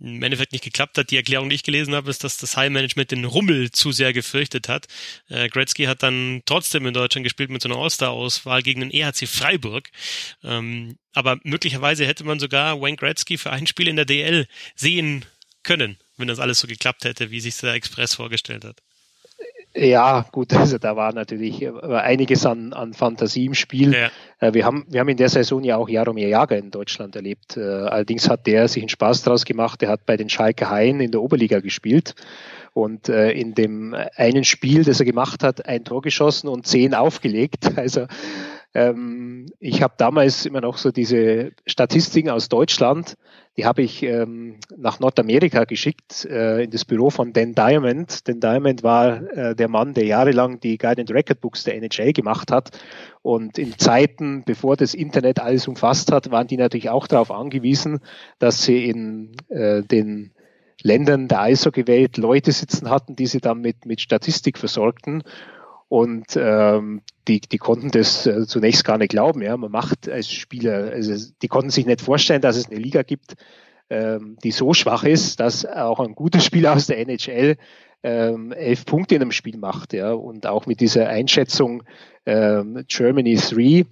[0.00, 1.10] im Endeffekt nicht geklappt hat.
[1.10, 4.68] Die Erklärung, die ich gelesen habe, ist, dass das High-Management den Rummel zu sehr gefürchtet
[4.68, 4.86] hat.
[5.28, 9.26] Äh, Gretzky hat dann trotzdem in Deutschland gespielt mit so einer All-Star-Auswahl gegen den EHC
[9.26, 9.90] Freiburg.
[10.42, 14.46] Ähm, aber möglicherweise hätte man sogar Wayne Gretzky für ein Spiel in der DL
[14.76, 15.24] sehen
[15.62, 18.80] können, wenn das alles so geklappt hätte, wie sich der Express vorgestellt hat.
[19.78, 23.94] Ja, gut, also da war natürlich äh, einiges an, an Fantasie im Spiel.
[23.94, 24.10] Ja.
[24.40, 27.56] Äh, wir, haben, wir haben in der Saison ja auch Jaromir Jager in Deutschland erlebt.
[27.56, 29.82] Äh, allerdings hat der sich einen Spaß daraus gemacht.
[29.82, 32.14] Er hat bei den Schalke Haien in der Oberliga gespielt
[32.74, 37.70] und in dem einen Spiel, das er gemacht hat, ein Tor geschossen und zehn aufgelegt.
[37.76, 38.06] Also
[38.74, 43.16] ähm, ich habe damals immer noch so diese Statistiken aus Deutschland,
[43.58, 48.28] die habe ich ähm, nach Nordamerika geschickt, äh, in das Büro von Dan Diamond.
[48.28, 52.52] Dan Diamond war äh, der Mann, der jahrelang die Guided Record Books der NHL gemacht
[52.52, 52.70] hat.
[53.20, 57.98] Und in Zeiten, bevor das Internet alles umfasst hat, waren die natürlich auch darauf angewiesen,
[58.38, 60.30] dass sie in äh, den
[60.84, 65.24] Ländern der Eishockey-Welt Leute sitzen hatten, die sie dann mit, mit Statistik versorgten.
[65.88, 69.42] Und ähm, die, die konnten das äh, zunächst gar nicht glauben.
[69.42, 73.02] Ja, man macht als Spieler, also die konnten sich nicht vorstellen, dass es eine Liga
[73.02, 73.36] gibt,
[73.88, 77.56] ähm, die so schwach ist, dass auch ein guter Spieler aus der NHL
[78.02, 79.94] ähm, elf Punkte in einem Spiel macht.
[79.94, 81.82] Ja, und auch mit dieser Einschätzung
[82.26, 83.86] ähm, Germany 3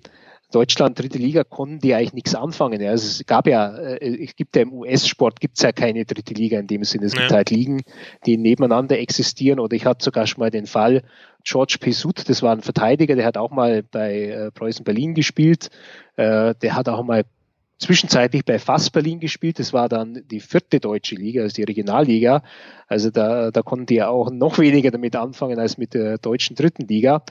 [0.53, 2.81] Deutschland, dritte Liga, konnten die eigentlich nichts anfangen.
[2.81, 2.91] Ja.
[2.91, 6.35] Also es gab ja, äh, es gibt ja im US-Sport gibt es ja keine dritte
[6.35, 7.07] Liga in dem Sinne.
[7.07, 7.37] Es gibt ja.
[7.37, 7.83] halt Ligen,
[8.27, 9.59] die nebeneinander existieren.
[9.59, 11.03] Oder ich hatte sogar schon mal den Fall,
[11.43, 15.71] George Pesut, das war ein Verteidiger, der hat auch mal bei äh, Preußen Berlin gespielt.
[16.17, 17.25] Äh, der hat auch mal
[17.79, 19.59] zwischenzeitlich bei Fass Berlin gespielt.
[19.59, 22.43] Das war dann die vierte deutsche Liga, also die Regionalliga.
[22.89, 26.57] Also da, da konnten die ja auch noch weniger damit anfangen als mit der deutschen
[26.57, 27.23] dritten Liga.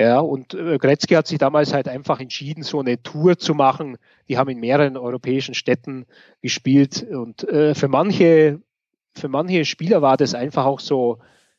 [0.00, 3.98] Ja, und äh, Gretzky hat sich damals halt einfach entschieden, so eine Tour zu machen.
[4.28, 6.06] Die haben in mehreren europäischen Städten
[6.40, 8.62] gespielt und äh, für manche,
[9.14, 11.18] für manche Spieler war das einfach auch so,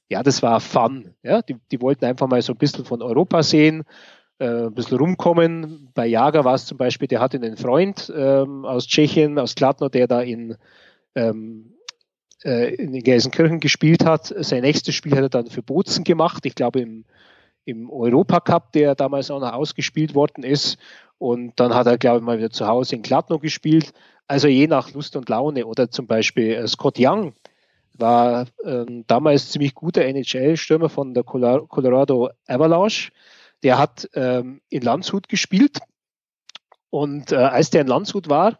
[0.09, 1.13] ja, das war Fun.
[1.21, 3.83] Ja, die, die wollten einfach mal so ein bisschen von Europa sehen,
[4.39, 5.91] äh, ein bisschen rumkommen.
[5.93, 9.87] Bei Jager war es zum Beispiel, der hatte einen Freund ähm, aus Tschechien, aus Kladno,
[9.87, 10.57] der da in,
[11.13, 11.75] ähm,
[12.43, 14.33] äh, in Gelsenkirchen gespielt hat.
[14.39, 17.05] Sein nächstes Spiel hat er dann für Bozen gemacht, ich glaube im,
[17.65, 20.77] im Europacup, der damals auch noch ausgespielt worden ist.
[21.17, 23.93] Und dann hat er, glaube ich, mal wieder zu Hause in Kladno gespielt.
[24.27, 25.65] Also je nach Lust und Laune.
[25.65, 27.33] Oder zum Beispiel äh, Scott Young,
[27.93, 33.11] war ähm, damals ziemlich guter NHL-Stürmer von der Colorado Avalanche.
[33.63, 35.79] Der hat ähm, in Landshut gespielt
[36.89, 38.59] und äh, als der in Landshut war,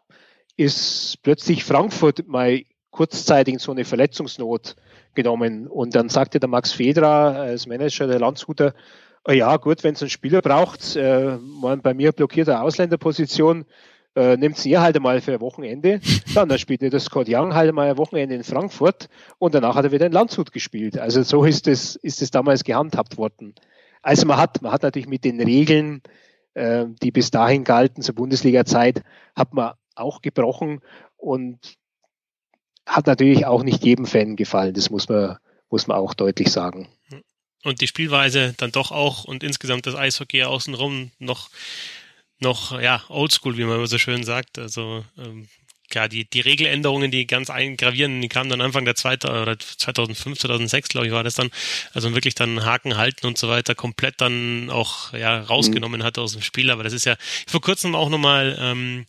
[0.57, 2.61] ist plötzlich Frankfurt mal
[2.91, 4.75] kurzzeitig so eine Verletzungsnot
[5.13, 5.67] genommen.
[5.67, 8.73] Und dann sagte der Max Fedra als Manager der Landshuter,
[9.27, 13.65] oh ja gut, wenn es einen Spieler braucht, äh, man bei mir blockierte Ausländerposition,
[14.15, 16.01] äh, nimmt sie halt einmal für ein Wochenende.
[16.35, 19.85] Dann, dann spielte der Scott Young halt einmal ein Wochenende in Frankfurt und danach hat
[19.85, 20.97] er wieder in Landshut gespielt.
[20.97, 23.53] Also so ist es, ist es damals gehandhabt worden.
[24.01, 26.01] Also man hat, man hat natürlich mit den Regeln,
[26.53, 29.03] äh, die bis dahin galten zur Bundesliga-Zeit,
[29.35, 30.79] hat man auch gebrochen
[31.17, 31.59] und
[32.85, 34.73] hat natürlich auch nicht jedem Fan gefallen.
[34.73, 35.37] Das muss man,
[35.69, 36.89] muss man auch deutlich sagen.
[37.63, 41.49] Und die Spielweise dann doch auch und insgesamt das Eishockey außenrum noch
[42.41, 44.57] noch, ja, oldschool, wie man immer so schön sagt.
[44.57, 45.47] Also ähm,
[45.89, 50.39] klar, die, die Regeländerungen, die ganz eingravierenden, die kamen dann Anfang der zweite oder 2005,
[50.39, 51.51] 2006, glaube ich, war das dann,
[51.93, 56.05] also wirklich dann Haken halten und so weiter, komplett dann auch ja rausgenommen mhm.
[56.05, 56.71] hat aus dem Spiel.
[56.71, 57.15] Aber das ist ja
[57.47, 59.05] vor kurzem auch nochmal ähm,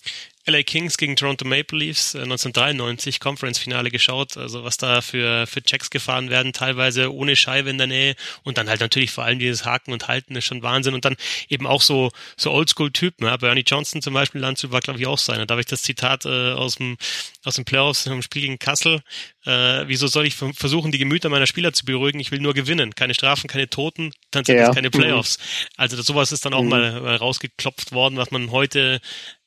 [0.47, 5.63] LA Kings gegen Toronto Maple Leafs äh, 1993 Conference-Finale geschaut, also was da für, für
[5.63, 9.39] Checks gefahren werden, teilweise ohne Scheibe in der Nähe und dann halt natürlich vor allem
[9.39, 11.17] dieses Haken und Halten ist schon Wahnsinn und dann
[11.49, 15.19] eben auch so, so Oldschool-Typen, ja, Bernie Johnson zum Beispiel, Landshut war glaube ich auch
[15.19, 16.97] seiner, da habe ich das Zitat äh, aus dem,
[17.45, 19.03] aus dem Playoffs im Spiel gegen Kassel,
[19.45, 22.95] äh, wieso soll ich versuchen, die Gemüter meiner Spieler zu beruhigen, ich will nur gewinnen,
[22.95, 24.67] keine Strafen, keine Toten, dann sind ja.
[24.67, 24.93] das keine mhm.
[24.93, 25.39] Playoffs.
[25.77, 26.69] Also sowas ist dann auch mhm.
[26.69, 29.01] mal rausgeklopft worden, was man heute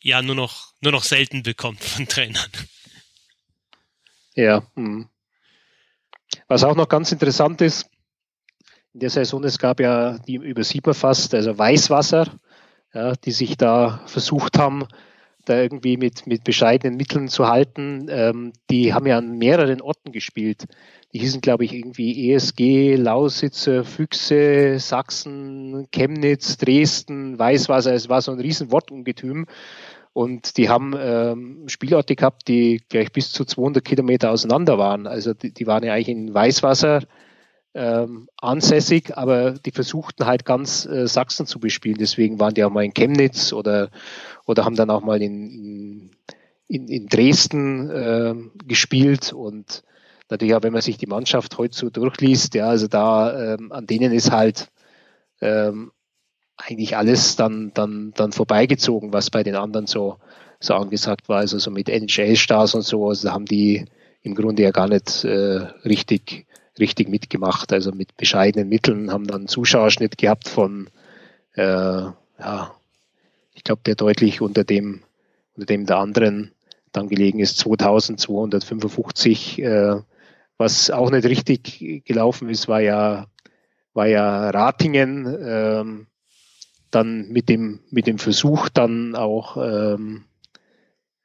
[0.06, 2.52] ja nur noch, nur noch selten bekommt von Trainern.
[4.36, 4.64] Ja.
[4.76, 5.10] Hm.
[6.48, 7.90] Was auch noch ganz interessant ist,
[8.94, 12.28] in der Saison, es gab ja, die übersieht man fast, also Weißwasser,
[12.94, 14.88] ja, die sich da versucht haben,
[15.46, 18.08] da irgendwie mit, mit bescheidenen Mitteln zu halten.
[18.10, 20.66] Ähm, die haben ja an mehreren Orten gespielt.
[21.14, 27.94] Die hießen, glaube ich, irgendwie ESG, Lausitzer, Füchse, Sachsen, Chemnitz, Dresden, Weißwasser.
[27.94, 29.46] Es war so ein riesen Wortungetüm.
[30.16, 35.08] Und die haben ähm, Spielorte gehabt, die gleich bis zu 200 Kilometer auseinander waren.
[35.08, 37.02] Also die, die waren ja eigentlich in Weißwasser
[37.74, 41.98] ähm, ansässig, aber die versuchten halt ganz äh, Sachsen zu bespielen.
[42.00, 43.90] Deswegen waren die auch mal in Chemnitz oder,
[44.46, 46.12] oder haben dann auch mal in,
[46.70, 48.36] in, in Dresden äh,
[48.66, 49.34] gespielt.
[49.34, 49.84] Und
[50.30, 53.86] natürlich auch, wenn man sich die Mannschaft heute so durchliest, ja, also da ähm, an
[53.86, 54.72] denen ist halt
[55.42, 55.92] ähm,
[56.58, 60.18] eigentlich alles dann, dann, dann vorbeigezogen, was bei den anderen so,
[60.60, 61.40] so angesagt war.
[61.40, 63.86] Also so mit NHL-Stars und so, also haben die
[64.22, 66.48] im Grunde ja gar nicht äh, richtig,
[66.80, 67.74] richtig mitgemacht.
[67.74, 70.90] Also mit bescheidenen Mitteln haben dann einen Zuschauerschnitt gehabt von,
[71.54, 72.06] äh,
[72.40, 72.76] ja,
[73.54, 75.02] ich glaube, der deutlich unter dem,
[75.56, 76.52] unter dem der anderen
[76.92, 79.60] dann gelegen ist, 2255.
[79.60, 80.02] Äh,
[80.58, 83.28] was auch nicht richtig gelaufen ist, war ja,
[83.94, 85.38] war ja Ratingen.
[85.42, 86.08] Ähm,
[86.96, 90.26] dann mit dem, mit dem Versuch dann auch, ähm,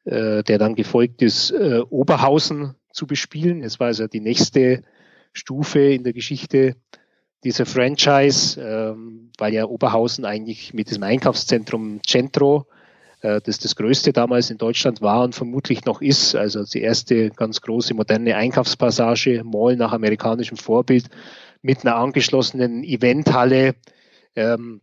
[0.05, 3.63] äh, der dann gefolgt ist, äh, Oberhausen zu bespielen.
[3.63, 4.83] Es war also die nächste
[5.33, 6.77] Stufe in der Geschichte
[7.45, 12.67] dieser Franchise, ähm, weil ja Oberhausen eigentlich mit diesem Einkaufszentrum Centro,
[13.23, 17.31] äh, das das größte damals in Deutschland war und vermutlich noch ist, also die erste
[17.31, 21.07] ganz große moderne Einkaufspassage, Mall nach amerikanischem Vorbild,
[21.63, 23.75] mit einer angeschlossenen Eventhalle,
[24.35, 24.81] ähm,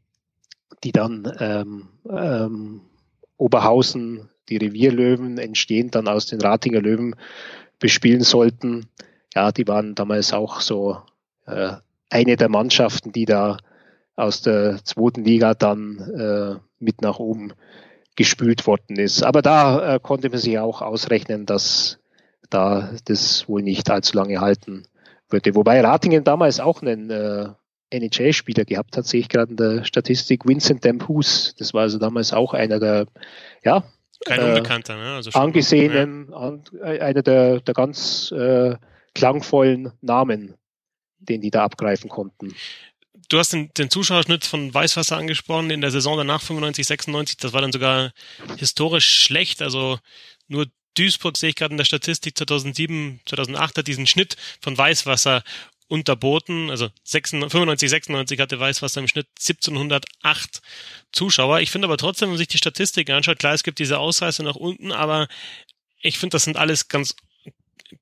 [0.83, 2.81] die dann ähm, ähm,
[3.37, 7.15] Oberhausen, die Revierlöwen entstehen dann aus den Ratinger Löwen
[7.79, 8.87] bespielen sollten.
[9.35, 10.97] Ja, die waren damals auch so
[11.45, 11.73] äh,
[12.09, 13.57] eine der Mannschaften, die da
[14.15, 17.53] aus der zweiten Liga dann äh, mit nach oben
[18.15, 19.23] gespült worden ist.
[19.23, 21.99] Aber da äh, konnte man sich auch ausrechnen, dass
[22.49, 24.87] da das wohl nicht allzu lange halten
[25.29, 25.53] würde.
[25.55, 27.49] Wobei Ratingen damals auch einen äh,
[27.89, 30.45] NHL-Spieler gehabt hat, sehe ich gerade in der Statistik.
[30.45, 33.07] Vincent Dampus, das war also damals auch einer der,
[33.63, 33.83] ja,
[34.25, 35.15] kein äh, Unbekannter, ne?
[35.15, 36.37] Also angesehenen, ja.
[36.37, 38.75] an, einer der, der ganz äh,
[39.13, 40.55] klangvollen Namen,
[41.19, 42.55] den die da abgreifen konnten.
[43.29, 47.37] Du hast den, den Zuschauerschnitt von Weißwasser angesprochen in der Saison danach 95, 96.
[47.37, 48.11] Das war dann sogar
[48.57, 49.61] historisch schlecht.
[49.61, 49.99] Also
[50.47, 50.67] nur
[50.97, 55.43] Duisburg sehe ich gerade in der Statistik 2007, 2008 hat diesen Schnitt von Weißwasser
[55.87, 56.69] unterboten.
[56.69, 60.61] Also 95, 96 hatte Weißwasser im Schnitt 1708
[61.11, 61.59] Zuschauer.
[61.61, 64.43] Ich finde aber trotzdem, wenn man sich die Statistiken anschaut, klar, es gibt diese Ausreißer
[64.43, 65.27] nach unten, aber
[66.01, 67.15] ich finde, das sind alles ganz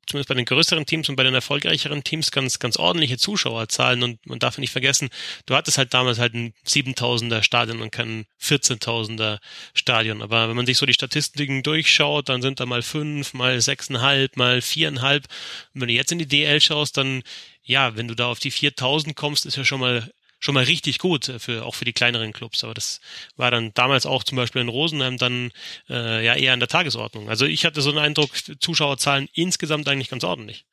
[0.07, 4.25] zumindest bei den größeren Teams und bei den erfolgreicheren Teams ganz, ganz ordentliche Zuschauerzahlen und
[4.25, 5.09] man darf nicht vergessen,
[5.45, 9.39] du hattest halt damals halt ein 7000er Stadion und kein 14.000er
[9.73, 10.21] Stadion.
[10.21, 14.37] Aber wenn man sich so die Statistiken durchschaut, dann sind da mal fünf, mal sechseinhalb,
[14.37, 15.25] mal viereinhalb.
[15.73, 17.23] Und wenn du jetzt in die DL schaust, dann
[17.65, 20.09] ja, wenn du da auf die 4000 kommst, ist ja schon mal
[20.39, 22.63] schon mal richtig gut äh, für auch für die kleineren Clubs.
[22.63, 22.99] Aber das
[23.35, 25.51] war dann damals auch zum Beispiel in Rosenheim dann
[25.89, 27.29] äh, ja eher an der Tagesordnung.
[27.29, 30.65] Also ich hatte so einen Eindruck, Zuschauerzahlen insgesamt eigentlich ganz ordentlich.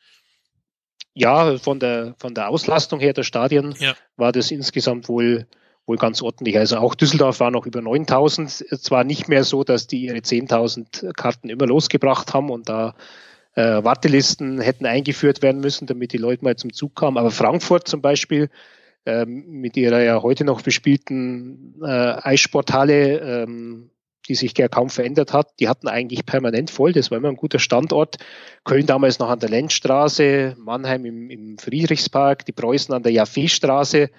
[1.15, 3.95] Ja, von der von der Auslastung her der Stadien ja.
[4.17, 5.47] war das insgesamt wohl
[5.87, 6.57] wohl ganz ordentlich.
[6.57, 8.51] Also auch Düsseldorf war noch über 9000.
[8.81, 12.95] Zwar nicht mehr so, dass die ihre 10.000 Karten immer losgebracht haben und da
[13.55, 17.19] äh, Wartelisten hätten eingeführt werden müssen, damit die Leute mal zum Zug kamen.
[17.19, 18.49] Aber Frankfurt zum Beispiel
[19.05, 23.91] ähm, mit ihrer ja heute noch bespielten äh, Eissporthalle, ähm,
[24.29, 26.93] die sich ja kaum verändert hat, die hatten eigentlich permanent voll.
[26.93, 28.17] Das war immer ein guter Standort.
[28.65, 34.11] Köln damals noch an der Lenzstraße, Mannheim im, im Friedrichspark, die Preußen an der Jaffe-Straße,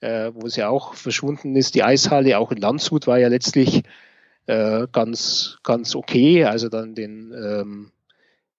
[0.00, 1.74] äh, wo sie auch verschwunden ist.
[1.74, 3.82] Die Eishalle, auch in Landshut, war ja letztlich
[4.46, 6.44] äh, ganz, ganz okay.
[6.44, 7.92] Also dann den ähm,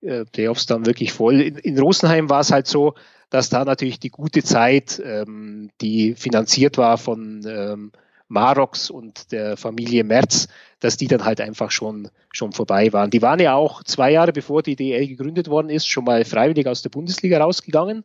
[0.04, 1.42] äh, Playoffs dann wirklich voll.
[1.42, 2.96] In, in Rosenheim war es halt so,
[3.30, 7.92] dass da natürlich die gute Zeit, ähm, die finanziert war von, ähm,
[8.34, 10.48] Marox und der Familie Merz,
[10.80, 13.12] dass die dann halt einfach schon, schon vorbei waren.
[13.12, 16.68] Die waren ja auch zwei Jahre bevor die DL gegründet worden ist, schon mal freiwillig
[16.68, 18.04] aus der Bundesliga rausgegangen,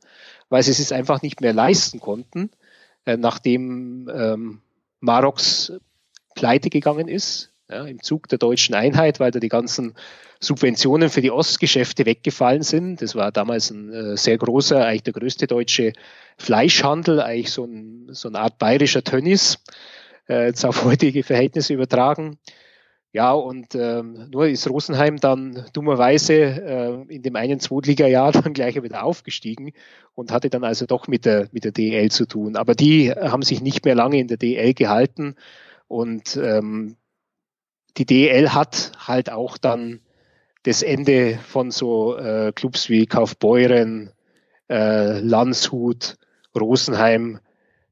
[0.50, 2.50] weil sie es einfach nicht mehr leisten konnten,
[3.06, 4.60] äh, nachdem ähm,
[5.00, 5.72] Marox
[6.34, 9.94] pleite gegangen ist, ja, im Zug der deutschen Einheit, weil da die ganzen
[10.40, 13.02] Subventionen für die Ostgeschäfte weggefallen sind.
[13.02, 15.92] Das war damals ein äh, sehr großer, eigentlich der größte deutsche
[16.38, 19.58] Fleischhandel, eigentlich so, ein, so eine Art bayerischer Tönnies,
[20.28, 22.38] äh, jetzt auf heutige Verhältnisse übertragen.
[23.10, 28.80] Ja, und ähm, nur ist Rosenheim dann dummerweise äh, in dem einen Zweitliga-Jahr dann gleich
[28.82, 29.72] wieder aufgestiegen
[30.14, 32.54] und hatte dann also doch mit der, mit der DL zu tun.
[32.56, 35.36] Aber die haben sich nicht mehr lange in der DL gehalten
[35.88, 36.96] und ähm,
[37.98, 40.00] die DL hat halt auch dann
[40.62, 44.12] das Ende von so äh, Clubs wie Kaufbeuren,
[44.70, 46.16] äh, Landshut,
[46.58, 47.40] Rosenheim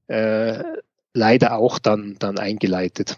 [0.09, 0.63] äh,
[1.13, 3.17] leider auch dann, dann eingeleitet.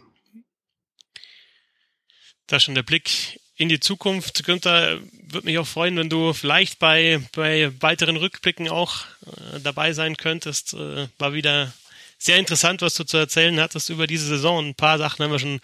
[2.47, 4.45] Da schon der Blick in die Zukunft.
[4.45, 9.93] Günther, würde mich auch freuen, wenn du vielleicht bei, bei weiteren Rückblicken auch äh, dabei
[9.93, 10.73] sein könntest.
[10.73, 11.73] Äh, war wieder
[12.19, 14.67] sehr interessant, was du zu erzählen hattest über diese Saison.
[14.67, 15.61] Ein paar Sachen haben wir schon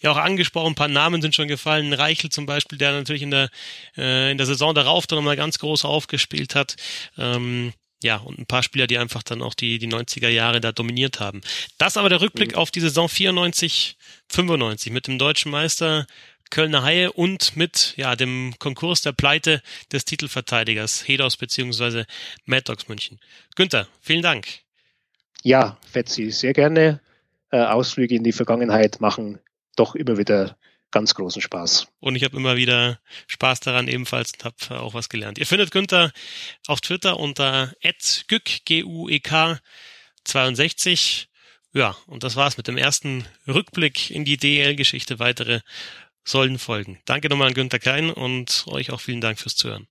[0.00, 1.92] ja auch angesprochen, ein paar Namen sind schon gefallen.
[1.92, 3.50] Reichel zum Beispiel, der natürlich in der,
[3.96, 6.76] äh, in der Saison darauf dann nochmal ganz groß aufgespielt hat.
[7.18, 10.72] Ähm, ja, und ein paar Spieler, die einfach dann auch die, die 90er Jahre da
[10.72, 11.42] dominiert haben.
[11.76, 12.58] Das aber der Rückblick mhm.
[12.58, 13.96] auf die Saison 94,
[14.28, 16.06] 95 mit dem deutschen Meister
[16.50, 22.06] Kölner Haie und mit ja, dem Konkurs der Pleite des Titelverteidigers Hedos beziehungsweise
[22.44, 23.20] Mad Dogs München.
[23.54, 24.48] Günther, vielen Dank.
[25.42, 27.00] Ja, Fetzi, sehr gerne.
[27.50, 29.38] Äh, Ausflüge in die Vergangenheit machen
[29.76, 30.56] doch immer wieder
[30.90, 31.86] ganz großen Spaß.
[32.00, 35.38] Und ich habe immer wieder Spaß daran ebenfalls und habe auch was gelernt.
[35.38, 36.12] Ihr findet Günther
[36.66, 37.72] auf Twitter unter
[38.28, 39.58] @gück e k
[40.24, 41.28] 62.
[41.72, 45.20] Ja, und das war's mit dem ersten Rückblick in die DL-Geschichte.
[45.20, 45.60] Weitere
[46.24, 46.98] sollen folgen.
[47.04, 49.86] Danke nochmal an Günther Klein und euch auch vielen Dank fürs Zuhören.